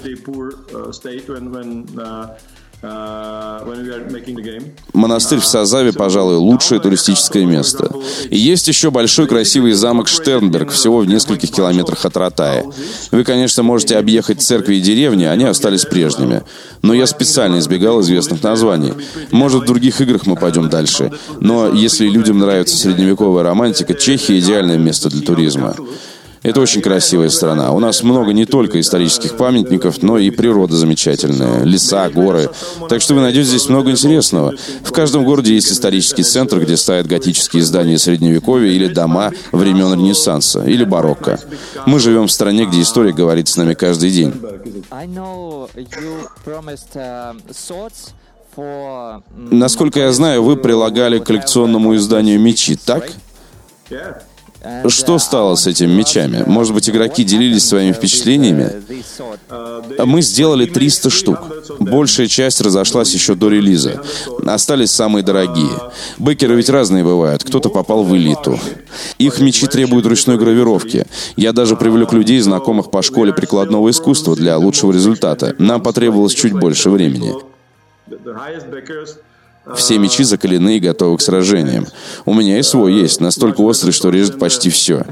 Монастырь 4.94 5.39
в 5.39 5.46
Сазаве, 5.46 5.94
пожалуй, 5.94 6.38
лучшее 6.38 6.82
туристическое 6.82 7.46
место. 7.46 7.91
И 8.30 8.38
есть 8.38 8.67
еще 8.67 8.89
большой 8.89 9.28
красивый 9.28 9.74
замок 9.74 10.08
Штернберг, 10.08 10.72
всего 10.72 11.00
в 11.00 11.06
нескольких 11.06 11.52
километрах 11.52 12.06
от 12.06 12.17
Ратая. 12.17 12.65
Вы, 13.12 13.24
конечно, 13.24 13.62
можете 13.62 13.98
объехать 13.98 14.41
церкви 14.41 14.76
и 14.76 14.82
деревни, 14.82 15.26
они 15.26 15.44
остались 15.46 15.86
прежними. 15.86 16.44
Но 16.82 16.96
я 16.96 17.06
специально 17.06 17.60
избегал 17.60 18.02
известных 18.02 18.41
названий. 18.41 18.94
Может, 19.30 19.63
в 19.63 19.65
других 19.65 20.02
играх 20.02 20.26
мы 20.26 20.36
пойдем 20.36 20.67
дальше. 20.67 21.12
Но 21.39 21.72
если 21.72 22.08
людям 22.08 22.39
нравится 22.39 22.76
средневековая 22.76 23.44
романтика, 23.44 23.94
Чехия 23.94 24.39
идеальное 24.39 24.80
место 24.80 25.10
для 25.10 25.22
туризма. 25.22 25.76
Это 26.43 26.60
очень 26.60 26.82
красивая 26.82 27.30
страна. 27.30 27.71
У 27.71 27.80
нас 27.80 28.01
много 28.01 28.34
не 28.34 28.45
только 28.45 28.80
исторических 28.80 29.38
памятников, 29.38 30.01
но 30.01 30.17
и 30.17 30.32
природа 30.32 30.75
замечательная. 30.75 31.63
Леса, 31.63 32.10
горы. 32.10 32.49
Так 32.89 33.01
что 33.01 33.13
вы 33.13 33.21
найдете 33.21 33.49
здесь 33.49 33.69
много 33.69 33.91
интересного. 33.91 34.56
В 34.84 34.91
каждом 34.91 35.23
городе 35.23 35.54
есть 35.54 35.71
исторический 35.71 36.23
центр, 36.23 36.60
где 36.60 36.77
стоят 36.77 37.06
готические 37.06 37.62
здания 37.62 37.99
Средневековья 37.99 38.71
или 38.71 38.88
дома 38.88 39.32
времен 39.51 39.93
Ренессанса 39.93 40.63
или 40.63 40.84
барокко. 40.84 41.39
Мы 41.86 41.99
живем 41.99 42.25
в 42.25 42.32
стране, 42.32 42.65
где 42.65 42.82
история 42.82 43.13
говорит 43.13 43.47
с 43.47 43.56
нами 43.56 43.75
каждый 43.75 44.10
день. 44.10 44.34
Насколько 49.36 49.99
я 49.99 50.12
знаю, 50.12 50.43
вы 50.43 50.58
прилагали 50.58 51.19
к 51.19 51.25
коллекционному 51.25 51.95
изданию 51.95 52.39
мечи, 52.39 52.75
так? 52.75 53.12
Что 54.88 55.17
стало 55.17 55.56
с 55.56 55.65
этими 55.65 55.91
мечами? 55.91 56.43
Может 56.45 56.74
быть, 56.74 56.89
игроки 56.89 57.24
делились 57.24 57.67
своими 57.67 57.93
впечатлениями? 57.93 58.71
Мы 59.97 60.21
сделали 60.21 60.65
300 60.65 61.10
штук. 61.10 61.39
Большая 61.80 62.28
часть 62.28 62.62
разошлась 62.62 63.13
еще 63.13 63.34
до 63.34 63.50
релиза. 63.50 64.02
Остались 64.45 64.91
самые 64.91 65.24
дорогие. 65.24 65.71
Бекеры 66.19 66.56
ведь 66.56 66.69
разные 66.69 67.04
бывают. 67.04 67.43
Кто-то 67.43 67.69
попал 67.69 68.04
в 68.04 68.15
элиту. 68.15 68.60
Их 69.17 69.39
мечи 69.39 69.65
требуют 69.65 70.06
ручной 70.06 70.38
гравировки. 70.38 71.06
Я 71.36 71.54
даже 71.54 71.76
привлек 71.76 72.13
людей, 72.13 72.39
знакомых 72.39 72.91
по 72.91 73.02
школе 73.02 73.34
прикладного 73.34 73.89
искусства, 73.89 74.36
для 74.36 74.58
лучшего 74.58 74.91
результата. 74.91 75.56
Нам 75.58 75.82
потребовалось 75.82 76.34
чуть 76.34 76.54
больше 76.54 76.89
времени. 76.89 77.34
Все 79.76 80.00
мечи 80.00 80.24
закалены 80.24 80.78
и 80.78 80.80
готовы 80.80 81.17
к 81.17 81.21
сражениям. 81.21 81.86
У 82.26 82.34
меня 82.34 82.58
и 82.58 82.63
свой 82.63 82.93
есть, 82.93 83.21
настолько 83.21 83.62
острый, 83.62 83.91
что 83.91 84.10
режет 84.10 84.39
почти 84.39 84.71
все. 84.71 85.06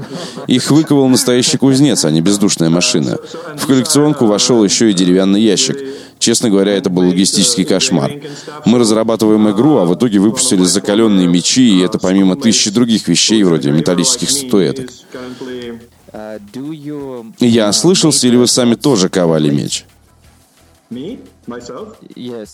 Их 0.48 0.70
выковал 0.72 1.08
настоящий 1.08 1.56
кузнец, 1.56 2.04
а 2.04 2.10
не 2.10 2.20
бездушная 2.20 2.68
машина. 2.68 3.16
В 3.56 3.66
коллекционку 3.66 4.26
вошел 4.26 4.64
еще 4.64 4.90
и 4.90 4.94
деревянный 4.94 5.40
ящик. 5.40 5.78
Честно 6.18 6.50
говоря, 6.50 6.72
это 6.72 6.90
был 6.90 7.08
логистический 7.08 7.64
кошмар. 7.64 8.12
Мы 8.64 8.78
разрабатываем 8.80 9.48
игру, 9.50 9.78
а 9.78 9.84
в 9.84 9.94
итоге 9.94 10.18
выпустили 10.18 10.64
закаленные 10.64 11.28
мечи, 11.28 11.78
и 11.78 11.80
это 11.80 11.98
помимо 11.98 12.34
тысячи 12.36 12.70
других 12.70 13.06
вещей, 13.06 13.42
вроде 13.44 13.70
металлических 13.70 14.28
статуэток. 14.30 14.90
Я 17.38 17.72
слышался, 17.72 18.26
или 18.26 18.36
вы 18.36 18.48
сами 18.48 18.74
тоже 18.74 19.08
ковали 19.08 19.50
меч? 19.50 19.86
Yes. 22.16 22.50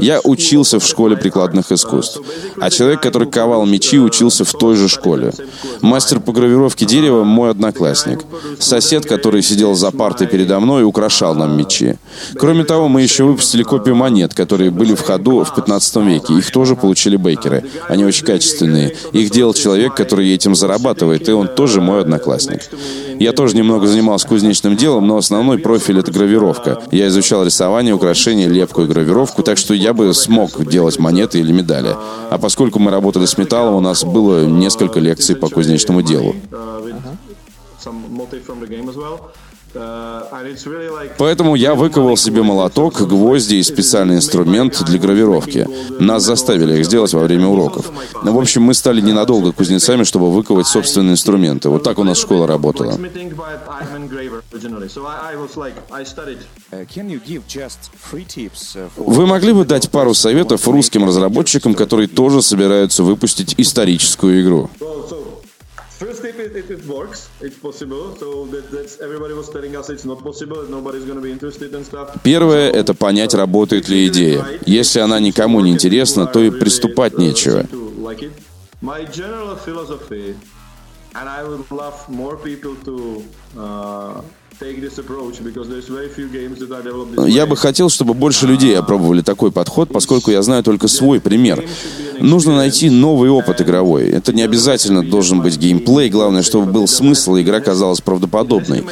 Я 0.00 0.20
учился 0.24 0.80
в 0.80 0.84
школе 0.84 1.16
прикладных 1.16 1.70
искусств, 1.70 2.20
а 2.60 2.70
человек, 2.70 3.00
который 3.00 3.30
ковал 3.30 3.64
мечи, 3.66 4.00
учился 4.00 4.44
в 4.44 4.52
той 4.52 4.74
же 4.74 4.88
школе. 4.88 5.32
Мастер 5.80 6.18
по 6.18 6.32
гравировке 6.32 6.84
дерева– 6.84 7.22
мой 7.24 7.50
одноклассник. 7.50 8.24
Сосед, 8.58 9.06
который 9.06 9.42
сидел 9.42 9.74
за 9.74 9.92
партой 9.92 10.26
передо 10.26 10.58
мной, 10.58 10.82
украшал 10.82 11.36
нам 11.36 11.56
мечи. 11.56 11.96
Кроме 12.36 12.64
того, 12.64 12.88
мы 12.88 13.02
еще 13.02 13.22
выпустили 13.22 13.62
копию 13.62 13.94
монет, 13.94 14.34
которые 14.34 14.72
были 14.72 14.94
в 14.94 15.02
ходу 15.02 15.44
в 15.44 15.54
15 15.54 15.96
веке. 15.96 16.34
Их 16.34 16.50
тоже 16.50 16.74
получили 16.74 17.16
бейкеры. 17.16 17.64
Они 17.88 18.04
очень 18.04 18.26
качественные. 18.26 18.96
Их 19.12 19.30
делал 19.30 19.54
человек, 19.54 19.94
который 19.94 20.32
этим 20.34 20.56
зарабатывает, 20.56 21.28
и 21.28 21.32
он 21.32 21.46
тоже 21.46 21.80
мой 21.80 22.00
одноклассник. 22.00 22.62
Я 23.20 23.32
тоже 23.32 23.56
немного 23.56 23.86
занимался 23.86 24.26
кузнечным 24.26 24.76
делом, 24.76 25.06
но 25.06 25.16
основной 25.16 25.58
профиль— 25.58 25.98
это 26.00 26.10
гравировка. 26.10 26.82
Я 26.90 27.06
изучал 27.06 27.44
рисование, 27.44 27.94
украшения, 27.94 28.48
лепку 28.48 28.63
и 28.82 28.86
гравировку, 28.86 29.42
так 29.42 29.58
что 29.58 29.74
я 29.74 29.92
бы 29.92 30.12
смог 30.14 30.64
делать 30.68 30.98
монеты 30.98 31.40
или 31.40 31.52
медали. 31.52 31.94
А 32.30 32.38
поскольку 32.38 32.78
мы 32.78 32.90
работали 32.90 33.26
с 33.26 33.38
металлом, 33.38 33.74
у 33.74 33.80
нас 33.80 34.04
было 34.04 34.44
несколько 34.44 35.00
лекций 35.00 35.36
по 35.36 35.48
кузнечному 35.48 36.02
делу. 36.02 36.34
Поэтому 41.18 41.54
я 41.56 41.74
выковал 41.74 42.16
себе 42.16 42.42
молоток, 42.42 43.00
гвозди 43.02 43.56
и 43.56 43.62
специальный 43.62 44.16
инструмент 44.16 44.82
для 44.84 44.98
гравировки. 44.98 45.68
Нас 45.98 46.22
заставили 46.22 46.78
их 46.78 46.84
сделать 46.84 47.12
во 47.12 47.20
время 47.20 47.48
уроков. 47.48 47.90
Но, 48.22 48.32
в 48.32 48.38
общем, 48.38 48.62
мы 48.62 48.74
стали 48.74 49.00
ненадолго 49.00 49.52
кузнецами, 49.52 50.04
чтобы 50.04 50.30
выковать 50.30 50.66
собственные 50.66 51.12
инструменты. 51.12 51.68
Вот 51.68 51.82
так 51.82 51.98
у 51.98 52.04
нас 52.04 52.18
школа 52.18 52.46
работала. 52.46 52.98
Вы 58.96 59.26
могли 59.26 59.52
бы 59.52 59.64
дать 59.64 59.90
пару 59.90 60.14
советов 60.14 60.68
русским 60.68 61.04
разработчикам, 61.04 61.74
которые 61.74 62.08
тоже 62.08 62.42
собираются 62.42 63.02
выпустить 63.02 63.54
историческую 63.58 64.42
игру? 64.42 64.70
First 65.98 66.18
step, 66.18 66.34
it, 66.40 66.56
it, 66.56 66.70
it 66.70 66.84
works. 66.86 67.30
It's 67.40 67.56
possible. 67.56 68.16
So 68.16 68.46
that, 68.46 68.70
that's 68.70 69.00
everybody 69.00 69.32
was 69.32 69.48
telling 69.48 69.76
us 69.76 69.90
it's 69.90 70.04
not 70.04 70.24
possible. 70.24 70.66
Nobody's 70.68 71.04
going 71.04 71.18
to 71.18 71.22
be 71.22 71.30
interested 71.30 71.72
and 71.72 71.86
stuff. 71.86 72.20
Первое– 72.24 72.70
это 72.72 72.94
понять, 72.94 73.32
работает 73.34 73.88
ли 73.88 74.08
идея. 74.08 74.44
Если 74.66 74.98
она 74.98 75.20
никому 75.20 75.60
не 75.60 75.70
интересна, 75.70 76.26
то 76.26 76.40
и 76.40 76.50
приступать 76.50 77.16
нечего. 77.16 77.64
My 78.82 79.04
general 79.04 79.56
philosophy, 79.56 80.36
and 81.14 81.26
I 81.26 81.42
would 81.42 81.70
love 81.70 82.06
more 82.08 82.36
people 82.36 82.74
to 82.84 83.24
uh, 83.56 84.20
Я 87.26 87.46
бы 87.46 87.56
хотел, 87.56 87.88
чтобы 87.88 88.14
больше 88.14 88.46
людей 88.46 88.78
опробовали 88.78 89.22
такой 89.22 89.50
подход, 89.50 89.92
поскольку 89.92 90.30
я 90.30 90.42
знаю 90.42 90.62
только 90.62 90.88
свой 90.88 91.20
пример. 91.20 91.64
Нужно 92.20 92.56
найти 92.56 92.90
новый 92.90 93.30
опыт 93.30 93.60
игровой. 93.60 94.08
Это 94.08 94.32
не 94.32 94.42
обязательно 94.42 95.04
должен 95.04 95.40
быть 95.40 95.58
геймплей, 95.58 96.08
главное, 96.08 96.42
чтобы 96.42 96.70
был 96.70 96.86
смысл, 96.86 97.36
и 97.36 97.42
игра 97.42 97.60
казалась 97.60 98.00
правдоподобной. 98.00 98.84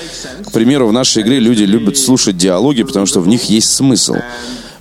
К 0.44 0.52
примеру, 0.52 0.88
в 0.88 0.92
нашей 0.92 1.22
игре 1.22 1.38
люди 1.38 1.62
любят 1.62 1.96
слушать 1.96 2.36
диалоги, 2.36 2.82
потому 2.82 3.06
что 3.06 3.20
в 3.20 3.28
них 3.28 3.44
есть 3.44 3.72
смысл. 3.72 4.16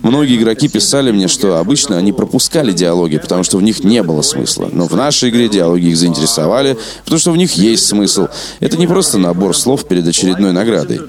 Многие 0.02 0.38
игроки 0.38 0.68
писали 0.68 1.12
мне, 1.12 1.28
что 1.28 1.58
обычно 1.58 1.98
они 1.98 2.12
пропускали 2.12 2.72
диалоги, 2.72 3.18
потому 3.18 3.44
что 3.44 3.58
в 3.58 3.62
них 3.62 3.84
не 3.84 4.02
было 4.04 4.22
смысла. 4.22 4.70
Но 4.72 4.88
в 4.88 4.96
нашей 4.96 5.30
игре 5.30 5.48
диалоги 5.48 5.88
их 5.88 5.98
заинтересовали, 5.98 6.78
потому 7.04 7.20
что 7.20 7.32
в 7.32 7.38
них 7.38 7.54
есть 7.54 7.86
смысл. 7.86 8.28
Это 8.60 8.78
не 8.78 8.88
просто 8.88 9.18
набор 9.18 9.56
слов 9.56 9.88
перед 9.88 10.08
очередной 10.08 10.54
наградой. 10.54 11.02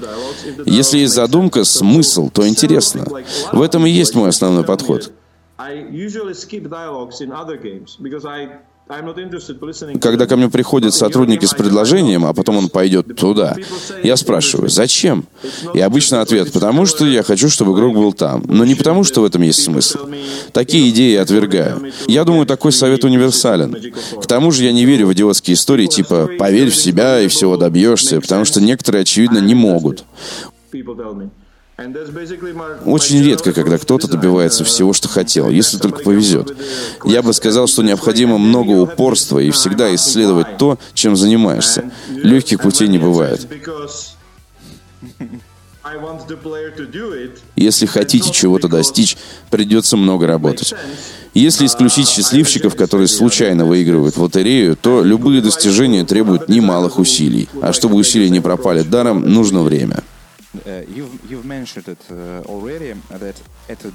Если 0.65 0.99
есть 0.99 1.13
задумка, 1.13 1.63
смысл, 1.63 2.29
то 2.29 2.47
интересно. 2.47 3.05
В 3.51 3.61
этом 3.61 3.85
и 3.85 3.89
есть 3.89 4.15
мой 4.15 4.29
основной 4.29 4.63
подход. 4.63 5.11
Когда 10.01 10.27
ко 10.27 10.35
мне 10.35 10.49
приходят 10.49 10.93
сотрудники 10.93 11.45
с 11.45 11.53
предложением, 11.53 12.25
а 12.25 12.33
потом 12.33 12.57
он 12.57 12.69
пойдет 12.69 13.15
туда, 13.15 13.55
я 14.03 14.17
спрашиваю, 14.17 14.69
зачем? 14.69 15.25
И 15.73 15.79
обычно 15.79 16.21
ответ, 16.21 16.51
потому 16.51 16.85
что 16.85 17.05
я 17.05 17.23
хочу, 17.23 17.49
чтобы 17.49 17.73
игрок 17.73 17.93
был 17.93 18.13
там. 18.13 18.43
Но 18.47 18.65
не 18.65 18.75
потому, 18.75 19.03
что 19.03 19.21
в 19.21 19.25
этом 19.25 19.41
есть 19.41 19.63
смысл. 19.63 19.99
Такие 20.51 20.89
идеи 20.89 21.13
я 21.13 21.21
отвергаю. 21.21 21.91
Я 22.07 22.23
думаю, 22.25 22.45
такой 22.45 22.71
совет 22.71 23.03
универсален. 23.03 23.75
К 24.21 24.25
тому 24.25 24.51
же 24.51 24.65
я 24.65 24.73
не 24.73 24.85
верю 24.85 25.07
в 25.07 25.13
идиотские 25.13 25.55
истории 25.55 25.87
типа 25.87 26.29
«поверь 26.37 26.69
в 26.69 26.75
себя 26.75 27.21
и 27.21 27.27
всего 27.27 27.57
добьешься», 27.57 28.19
потому 28.19 28.45
что 28.45 28.61
некоторые, 28.61 29.03
очевидно, 29.03 29.39
не 29.39 29.55
могут. 29.55 30.03
Очень 32.85 33.23
редко, 33.23 33.51
когда 33.51 33.79
кто-то 33.79 34.07
добивается 34.07 34.63
всего, 34.63 34.93
что 34.93 35.07
хотел, 35.07 35.49
если 35.49 35.77
только 35.77 36.03
повезет. 36.03 36.55
Я 37.03 37.23
бы 37.23 37.33
сказал, 37.33 37.67
что 37.67 37.81
необходимо 37.81 38.37
много 38.37 38.71
упорства 38.71 39.39
и 39.39 39.49
всегда 39.49 39.93
исследовать 39.95 40.57
то, 40.57 40.77
чем 40.93 41.15
занимаешься. 41.15 41.91
Легких 42.09 42.61
путей 42.61 42.87
не 42.87 42.99
бывает. 42.99 43.47
Если 47.55 47.85
хотите 47.87 48.31
чего-то 48.31 48.67
достичь, 48.67 49.17
придется 49.49 49.97
много 49.97 50.27
работать. 50.27 50.73
Если 51.33 51.65
исключить 51.65 52.07
счастливчиков, 52.07 52.75
которые 52.75 53.07
случайно 53.07 53.65
выигрывают 53.65 54.15
в 54.15 54.21
лотерею, 54.21 54.77
то 54.77 55.03
любые 55.03 55.41
достижения 55.41 56.05
требуют 56.05 56.47
немалых 56.47 56.99
усилий. 56.99 57.49
А 57.61 57.73
чтобы 57.73 57.95
усилия 57.95 58.29
не 58.29 58.39
пропали 58.39 58.83
даром, 58.83 59.21
нужно 59.21 59.63
время. 59.63 60.03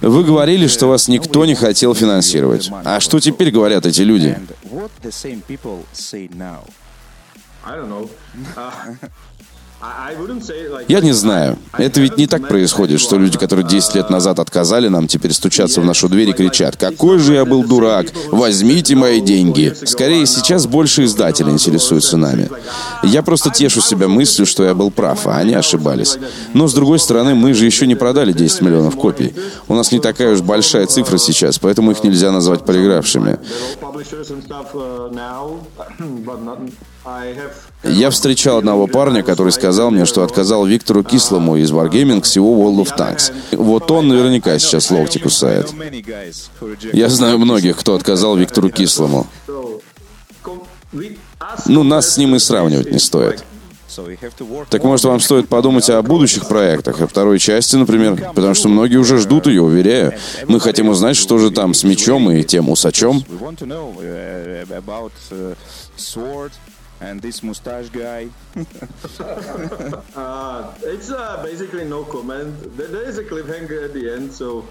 Вы 0.01 0.25
говорили, 0.25 0.67
что 0.67 0.87
вас 0.89 1.09
никто 1.09 1.45
не 1.47 1.55
хотел 1.55 1.95
финансировать. 1.95 2.71
А 2.85 3.01
что 3.01 3.21
теперь 3.21 3.51
говорят 3.51 3.87
эти 3.87 4.03
люди? 4.03 4.37
Я 10.89 11.01
не 11.01 11.13
знаю. 11.13 11.57
Это 11.77 12.01
ведь 12.01 12.17
не 12.17 12.27
так 12.27 12.49
происходит, 12.49 13.01
что 13.01 13.17
люди, 13.17 13.39
которые 13.39 13.67
10 13.67 13.95
лет 13.95 14.11
назад 14.11 14.41
отказали 14.41 14.89
нам, 14.89 15.07
теперь 15.07 15.33
стучатся 15.33 15.81
в 15.81 15.85
нашу 15.85 16.09
дверь 16.09 16.31
и 16.31 16.33
кричат 16.33 16.77
«Какой 16.77 17.19
же 17.19 17.35
я 17.35 17.45
был 17.45 17.63
дурак! 17.63 18.09
Возьмите 18.33 18.97
мои 18.97 19.21
деньги!» 19.21 19.73
Скорее, 19.85 20.27
сейчас 20.27 20.67
больше 20.67 21.05
издатели 21.05 21.51
интересуются 21.51 22.17
нами. 22.17 22.51
Я 23.05 23.23
просто 23.23 23.51
тешу 23.51 23.81
себя 23.81 24.09
мыслью, 24.09 24.47
что 24.47 24.65
я 24.65 24.75
был 24.75 24.91
прав, 24.91 25.27
а 25.27 25.39
они 25.39 25.55
ошибались. 25.55 26.19
Но, 26.55 26.67
с 26.67 26.75
другой 26.75 26.99
стороны, 26.99 27.37
мы 27.37 27.55
же 27.55 27.65
еще 27.65 27.87
не 27.87 27.95
продали 27.95 28.33
10 28.33 28.63
миллионов 28.63 28.97
копий. 28.97 29.33
У 29.69 29.75
нас 29.75 29.93
не 29.93 30.01
такая 30.01 30.35
уж 30.35 30.41
большая 30.41 30.87
цифра 30.87 31.19
сейчас, 31.19 31.59
поэтому 31.59 31.93
их 31.93 32.03
нельзя 32.03 32.33
назвать 32.33 32.65
проигравшими. 32.65 33.39
Я 37.85 38.11
встречал 38.11 38.59
одного 38.59 38.87
парня, 38.87 39.23
который 39.23 39.53
сказал 39.53 39.91
мне, 39.91 40.05
что 40.05 40.23
отказал 40.23 40.67
Виктору 40.67 41.03
Кислому 41.05 41.57
из 41.57 41.73
Wargaming 41.73 42.25
с 42.25 42.37
его 42.37 42.55
World 42.63 42.85
of 42.85 42.97
Tanks. 42.97 43.33
Вот 43.53 43.91
он 43.91 44.09
наверняка 44.09 44.59
сейчас 44.59 44.91
локти 44.91 45.19
кусает. 45.19 45.73
Я 46.93 47.09
знаю 47.09 47.39
многих, 47.39 47.77
кто 47.79 47.95
отказал 47.95 48.37
Виктору 48.37 48.71
Кислому. 48.71 49.27
Ну, 51.67 51.83
нас 51.83 52.15
с 52.15 52.17
ним 52.19 52.35
и 52.35 52.39
сравнивать 52.39 52.91
не 52.91 52.99
стоит. 52.99 53.45
Так 54.71 54.85
может 54.85 55.05
вам 55.05 55.21
стоит 55.21 55.49
подумать 55.49 55.89
о 55.91 56.03
будущих 56.03 56.49
проектах, 56.49 57.01
о 57.01 57.07
второй 57.07 57.39
части, 57.39 57.77
например, 57.77 58.33
потому 58.35 58.55
что 58.55 58.69
многие 58.69 58.97
уже 58.97 59.19
ждут 59.19 59.47
ее, 59.47 59.63
уверяю. 59.63 60.15
Мы 60.47 60.61
хотим 60.61 60.89
узнать, 60.89 61.17
что 61.17 61.39
же 61.39 61.51
там 61.51 61.75
с 61.75 61.85
мечом 61.85 62.31
и 62.31 62.43
тем 62.43 62.69
усачом 62.69 63.25
and 67.01 67.21
this 67.21 67.43
mustache 67.43 67.91
guy. 67.93 68.29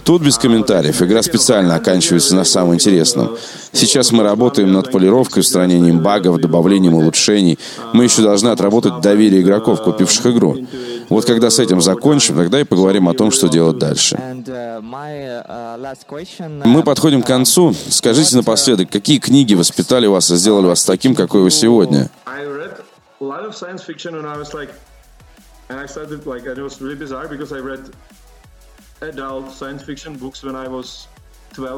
Тут 0.04 0.22
без 0.22 0.38
комментариев. 0.38 1.02
Игра 1.02 1.22
специально 1.22 1.76
оканчивается 1.76 2.36
на 2.36 2.44
самом 2.44 2.76
интересном. 2.76 3.38
Сейчас 3.72 4.12
мы 4.12 4.24
работаем 4.24 4.72
над 4.72 4.92
полировкой, 4.92 5.42
устранением 5.42 6.00
багов, 6.02 6.40
добавлением 6.40 6.96
улучшений. 6.96 7.58
Мы 7.94 8.06
еще 8.06 8.22
должны 8.22 8.50
отработать 8.50 9.02
доверие 9.02 9.42
игроков, 9.42 9.82
купивших 9.84 10.28
игру. 10.28 10.58
Вот 11.10 11.26
когда 11.26 11.50
с 11.50 11.60
этим 11.60 11.82
закончим, 11.82 12.36
тогда 12.36 12.60
и 12.60 12.63
поговорим 12.63 13.08
о 13.08 13.13
том, 13.13 13.32
что 13.32 13.48
делать 13.48 13.78
дальше. 13.78 14.17
Мы 16.65 16.84
подходим 16.84 17.24
к 17.24 17.28
концу. 17.28 17.74
Скажите 17.89 18.36
напоследок, 18.36 18.89
какие 18.89 19.20
книги 19.20 19.54
воспитали 19.54 20.08
вас 20.08 20.32
и 20.32 20.36
сделали 20.36 20.65
вас 20.67 20.84
таким, 20.84 21.15
какой 21.15 21.41
вы 21.41 21.52
сегодня? 21.52 22.10
adult 29.02 29.52
science 29.52 29.84
fiction 29.84 30.15
books 30.17 30.43
when 30.43 30.56
I 30.56 30.67
was 30.67 31.08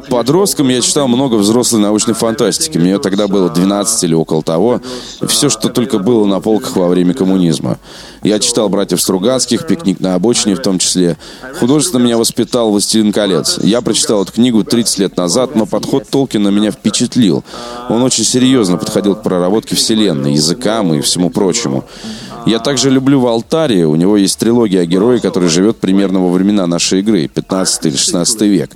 Подростком 0.10 0.70
я 0.70 0.82
читал 0.82 1.08
много 1.08 1.36
взрослой 1.36 1.80
научной 1.80 2.14
фантастики. 2.14 2.78
Мне 2.78 3.00
тогда 3.00 3.28
было 3.28 3.50
12 3.50 4.04
или 4.04 4.14
около 4.14 4.44
того. 4.44 4.82
Все, 5.26 5.50
что 5.50 5.70
только 5.70 6.00
было 6.00 6.26
на 6.26 6.40
полках 6.40 6.76
во 6.76 6.88
время 6.88 7.14
коммунизма. 7.14 7.80
Я 8.22 8.40
читал 8.40 8.68
«Братьев 8.70 9.02
Стругацких», 9.02 9.66
«Пикник 9.66 10.00
на 10.00 10.16
обочине» 10.16 10.56
в 10.56 10.62
том 10.62 10.80
числе. 10.80 11.18
Художественно 11.60 12.02
меня 12.02 12.18
воспитал 12.18 12.72
«Властелин 12.72 13.14
колец». 13.14 13.60
Я 13.62 13.82
прочитал 13.82 14.24
эту 14.24 14.34
книгу 14.34 14.64
30 14.64 15.00
лет 15.00 15.18
назад, 15.18 15.56
но 15.56 15.66
подход 15.66 16.08
Толкина 16.10 16.50
меня 16.50 16.72
впечатлил. 16.72 17.44
Он 17.90 18.04
очень 18.04 18.26
серьезно 18.26 18.78
подходил 18.78 19.16
к 19.16 19.24
проработке 19.24 19.76
вселенной, 19.76 20.34
языкам 20.34 20.94
и 20.94 21.02
всему 21.02 21.30
прочему. 21.30 21.86
Я 22.46 22.60
также 22.60 22.90
люблю 22.90 23.20
Валтария. 23.20 23.88
У 23.88 23.96
него 23.96 24.18
есть 24.18 24.40
трилогия 24.40 24.82
о 24.82 24.86
герое, 24.86 25.20
который 25.20 25.50
живет 25.50 25.78
примерно 25.78 26.20
во 26.20 26.32
времена 26.32 26.68
нашей 26.68 27.00
игры, 27.00 27.28
15 27.28 27.86
или 27.86 27.96
16 27.96 28.42
век. 28.42 28.72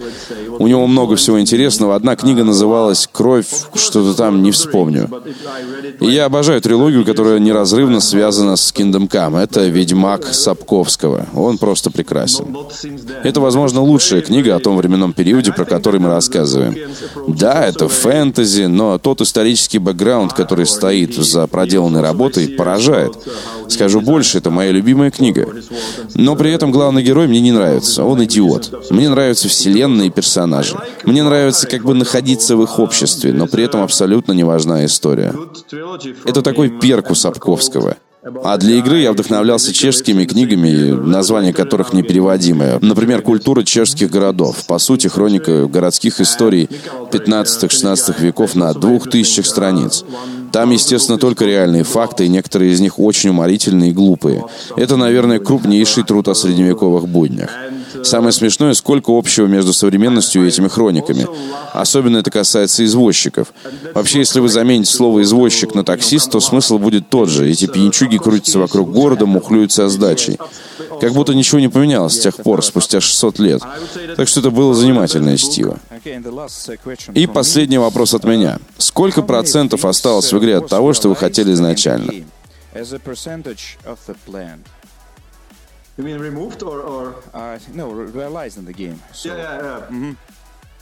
У 0.59 0.67
него 0.67 0.87
много 0.87 1.15
всего 1.15 1.39
интересного. 1.39 1.95
Одна 1.95 2.15
книга 2.15 2.43
называлась 2.43 3.07
«Кровь», 3.11 3.47
что-то 3.75 4.13
там, 4.13 4.43
не 4.43 4.51
вспомню. 4.51 5.09
И 5.99 6.07
я 6.07 6.25
обожаю 6.25 6.61
трилогию, 6.61 7.05
которая 7.05 7.39
неразрывно 7.39 7.99
связана 7.99 8.55
с 8.55 8.73
Kingdom 8.73 9.09
Come. 9.09 9.41
Это 9.41 9.65
«Ведьмак» 9.65 10.25
Сапковского. 10.25 11.27
Он 11.33 11.57
просто 11.57 11.91
прекрасен. 11.91 12.55
Это, 13.23 13.41
возможно, 13.41 13.81
лучшая 13.81 14.21
книга 14.21 14.55
о 14.55 14.59
том 14.59 14.77
временном 14.77 15.13
периоде, 15.13 15.51
про 15.51 15.65
который 15.65 15.99
мы 15.99 16.09
рассказываем. 16.09 16.75
Да, 17.27 17.65
это 17.65 17.87
фэнтези, 17.87 18.63
но 18.63 18.97
тот 18.97 19.21
исторический 19.21 19.79
бэкграунд, 19.79 20.33
который 20.33 20.65
стоит 20.65 21.15
за 21.15 21.47
проделанной 21.47 22.01
работой, 22.01 22.49
поражает. 22.49 23.13
Скажу 23.69 24.01
больше, 24.01 24.37
это 24.37 24.49
моя 24.49 24.71
любимая 24.71 25.11
книга. 25.11 25.47
Но 26.15 26.35
при 26.35 26.51
этом 26.51 26.71
главный 26.71 27.03
герой 27.03 27.27
мне 27.27 27.41
не 27.41 27.51
нравится. 27.51 28.03
Он 28.03 28.23
идиот. 28.23 28.91
Мне 28.91 29.09
нравятся 29.09 29.47
вселенные 29.47 30.07
и 30.07 30.11
персонажи. 30.11 30.75
Мне 31.03 31.23
нравится 31.23 31.67
как 31.67 31.83
бы 31.83 31.93
находиться 31.93 32.55
в 32.55 32.63
их 32.63 32.79
обществе, 32.79 33.33
но 33.33 33.47
при 33.47 33.63
этом 33.63 33.81
абсолютно 33.81 34.31
не 34.33 34.43
важна 34.43 34.85
история. 34.85 35.33
Это 36.25 36.41
такой 36.41 36.69
перкус 36.69 37.21
Сапковского. 37.21 37.97
А 38.43 38.57
для 38.57 38.75
игры 38.75 38.99
я 38.99 39.11
вдохновлялся 39.11 39.73
чешскими 39.73 40.23
книгами, 40.23 40.91
названия 40.91 41.51
которых 41.51 41.91
непереводимые. 41.91 42.79
Например, 42.81 43.21
«Культура 43.21 43.63
чешских 43.63 44.09
городов». 44.09 44.65
По 44.65 44.77
сути, 44.77 45.07
хроника 45.07 45.67
городских 45.67 46.21
историй 46.21 46.69
15-16 47.11 48.21
веков 48.21 48.55
на 48.55 48.73
двух 48.73 49.09
тысячах 49.09 49.45
страниц. 49.45 50.05
Там, 50.53 50.71
естественно, 50.71 51.17
только 51.17 51.45
реальные 51.45 51.83
факты, 51.83 52.25
и 52.25 52.29
некоторые 52.29 52.71
из 52.71 52.79
них 52.79 52.97
очень 52.97 53.31
уморительные 53.31 53.91
и 53.91 53.93
глупые. 53.93 54.45
Это, 54.77 54.95
наверное, 54.95 55.39
крупнейший 55.39 56.03
труд 56.03 56.27
о 56.29 56.35
средневековых 56.35 57.07
буднях. 57.07 57.49
Самое 58.03 58.31
смешное, 58.31 58.73
сколько 58.73 59.17
общего 59.17 59.47
между 59.47 59.73
современностью 59.73 60.43
и 60.43 60.47
этими 60.47 60.67
хрониками. 60.67 61.27
Особенно 61.73 62.17
это 62.17 62.31
касается 62.31 62.83
извозчиков. 62.85 63.53
Вообще, 63.93 64.19
если 64.19 64.39
вы 64.39 64.49
замените 64.49 64.91
слово 64.91 65.21
«извозчик» 65.21 65.73
на 65.75 65.83
«таксист», 65.83 66.31
то 66.31 66.39
смысл 66.39 66.77
будет 66.77 67.09
тот 67.09 67.29
же. 67.29 67.49
Эти 67.49 67.65
пьянчуги 67.65 68.17
крутятся 68.17 68.59
вокруг 68.59 68.91
города, 68.91 69.25
мухлюют 69.25 69.71
со 69.71 69.89
сдачей. 69.89 70.37
Как 70.99 71.13
будто 71.13 71.33
ничего 71.33 71.59
не 71.59 71.69
поменялось 71.69 72.15
с 72.15 72.19
тех 72.19 72.35
пор, 72.35 72.63
спустя 72.63 73.01
600 73.01 73.39
лет. 73.39 73.61
Так 74.15 74.27
что 74.27 74.39
это 74.41 74.51
было 74.51 74.73
занимательное 74.73 75.37
чтиво. 75.37 75.79
И 77.13 77.27
последний 77.27 77.77
вопрос 77.77 78.13
от 78.13 78.23
меня. 78.23 78.59
Сколько 78.77 79.21
процентов 79.21 79.85
осталось 79.85 80.31
в 80.31 80.37
игре 80.37 80.57
от 80.57 80.67
того, 80.67 80.93
что 80.93 81.09
вы 81.09 81.15
хотели 81.15 81.53
изначально? 81.53 82.11
You 85.97 86.03
mean 86.03 86.19
removed 86.19 86.63
or, 86.63 86.81
or? 86.81 87.15
Uh, 87.33 87.59
no, 87.73 87.91
realized 87.91 88.57
in 88.57 88.65
the 88.65 88.73
game. 88.73 88.99
So. 89.11 89.29
Yeah, 89.29 89.37
yeah, 89.37 89.57
yeah. 89.61 89.95
Mm-hmm. 89.95 90.13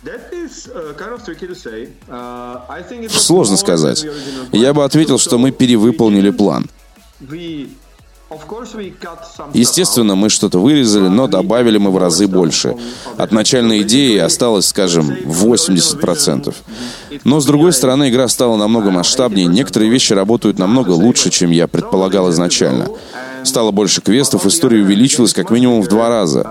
That 0.03 0.33
is 0.33 0.71
kind 0.97 1.13
of 1.13 1.23
tricky 1.23 1.47
to 1.47 1.55
say. 1.55 1.89
I 2.09 2.81
think 2.81 3.03
it 3.03 3.11
Сложно 3.11 3.57
сказать. 3.57 4.03
Я 4.51 4.73
бы 4.73 4.83
ответил, 4.83 5.19
что 5.19 5.37
мы 5.37 5.51
перевыполнили 5.51 6.31
план. 6.31 6.67
Естественно, 9.53 10.15
мы 10.15 10.29
что-то 10.29 10.59
вырезали, 10.59 11.09
но 11.09 11.27
добавили 11.27 11.77
мы 11.77 11.91
в 11.91 11.97
разы 11.97 12.27
больше. 12.27 12.75
От 13.17 13.31
начальной 13.31 13.81
идеи 13.81 14.17
осталось, 14.17 14.67
скажем, 14.67 15.11
80%. 15.11 16.55
Но, 17.25 17.39
с 17.41 17.45
другой 17.45 17.73
стороны, 17.73 18.09
игра 18.09 18.27
стала 18.29 18.55
намного 18.55 18.89
масштабнее, 18.89 19.47
некоторые 19.47 19.91
вещи 19.91 20.13
работают 20.13 20.57
намного 20.59 20.91
лучше, 20.91 21.29
чем 21.29 21.51
я 21.51 21.67
предполагал 21.67 22.31
изначально. 22.31 22.87
Стало 23.43 23.71
больше 23.71 24.01
квестов, 24.01 24.45
история 24.45 24.81
увеличилась 24.81 25.33
как 25.33 25.49
минимум 25.51 25.81
в 25.81 25.87
два 25.87 26.09
раза. 26.09 26.49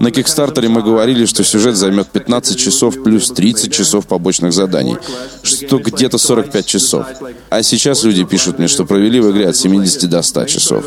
На 0.00 0.10
Кикстартере 0.10 0.68
мы 0.68 0.82
говорили, 0.82 1.24
что 1.24 1.44
сюжет 1.44 1.76
займет 1.76 2.08
15 2.08 2.58
часов 2.58 3.02
плюс 3.02 3.30
30 3.30 3.72
часов 3.72 4.06
побочных 4.06 4.52
заданий, 4.52 4.96
что 5.42 5.78
где-то 5.78 6.18
45 6.18 6.66
часов. 6.66 7.06
А 7.50 7.62
сейчас 7.62 8.04
люди 8.04 8.24
пишут 8.24 8.58
мне, 8.58 8.68
что 8.68 8.84
провели 8.84 9.20
в 9.20 9.30
игре 9.30 9.48
от 9.48 9.56
70 9.56 10.08
до 10.08 10.22
100 10.22 10.44
часов. 10.46 10.84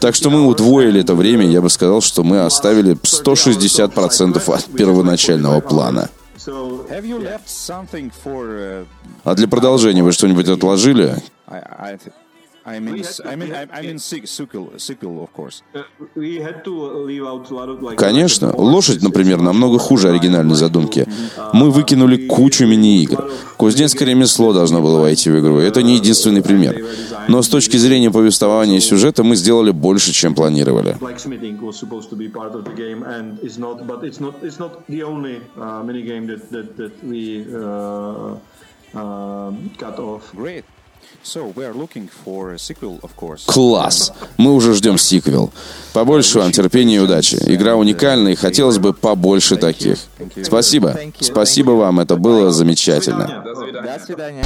Так 0.00 0.14
что 0.14 0.30
мы 0.30 0.46
удвоили 0.46 1.00
это 1.00 1.14
время, 1.14 1.46
я 1.46 1.60
бы 1.60 1.70
сказал, 1.70 2.00
что 2.00 2.22
мы 2.22 2.44
оставили 2.44 2.94
160% 2.94 4.54
от 4.54 4.64
первоначального 4.66 5.60
плана. 5.60 6.08
А 9.24 9.34
для 9.34 9.48
продолжения 9.48 10.02
вы 10.02 10.12
что-нибудь 10.12 10.48
отложили? 10.48 11.16
I 12.68 12.80
mean, 12.80 13.00
I 13.24 13.36
mean, 13.36 13.54
I 13.72 13.82
mean, 13.82 13.98
sequel, 13.98 14.72
sequel, 14.76 15.22
of 15.22 15.32
course. 15.32 15.62
Конечно, 17.96 18.52
лошадь, 18.56 19.02
например, 19.02 19.40
намного 19.40 19.78
хуже 19.78 20.08
оригинальной 20.08 20.56
задумки. 20.56 21.06
Мы 21.52 21.70
выкинули 21.70 22.26
кучу 22.26 22.66
мини-игр. 22.66 23.30
Кузнецкое 23.56 24.08
ремесло 24.08 24.52
должно 24.52 24.82
было 24.82 24.98
войти 24.98 25.30
в 25.30 25.38
игру. 25.38 25.58
Это 25.58 25.84
не 25.84 25.94
единственный 25.94 26.42
пример. 26.42 26.84
Но 27.28 27.40
с 27.40 27.48
точки 27.48 27.76
зрения 27.76 28.10
повествования 28.10 28.78
и 28.78 28.80
сюжета 28.80 29.22
мы 29.22 29.36
сделали 29.36 29.70
больше, 29.70 30.12
чем 30.12 30.34
планировали. 30.34 30.96
Great. 40.34 40.64
Класс! 43.46 44.12
Мы 44.36 44.52
уже 44.52 44.74
ждем 44.74 44.98
сиквел. 44.98 45.50
Побольше 45.92 46.38
вам 46.38 46.52
терпения 46.52 46.96
и 46.96 46.98
удачи. 46.98 47.36
Игра 47.46 47.76
уникальна, 47.76 48.28
и 48.28 48.34
хотелось 48.34 48.78
бы 48.78 48.92
побольше 48.92 49.56
таких. 49.56 49.98
Спасибо. 50.42 50.98
Спасибо 51.20 51.70
вам, 51.72 52.00
это 52.00 52.16
было 52.16 52.50
замечательно. 52.50 53.42
До 53.44 53.54
свидания. 54.04 54.44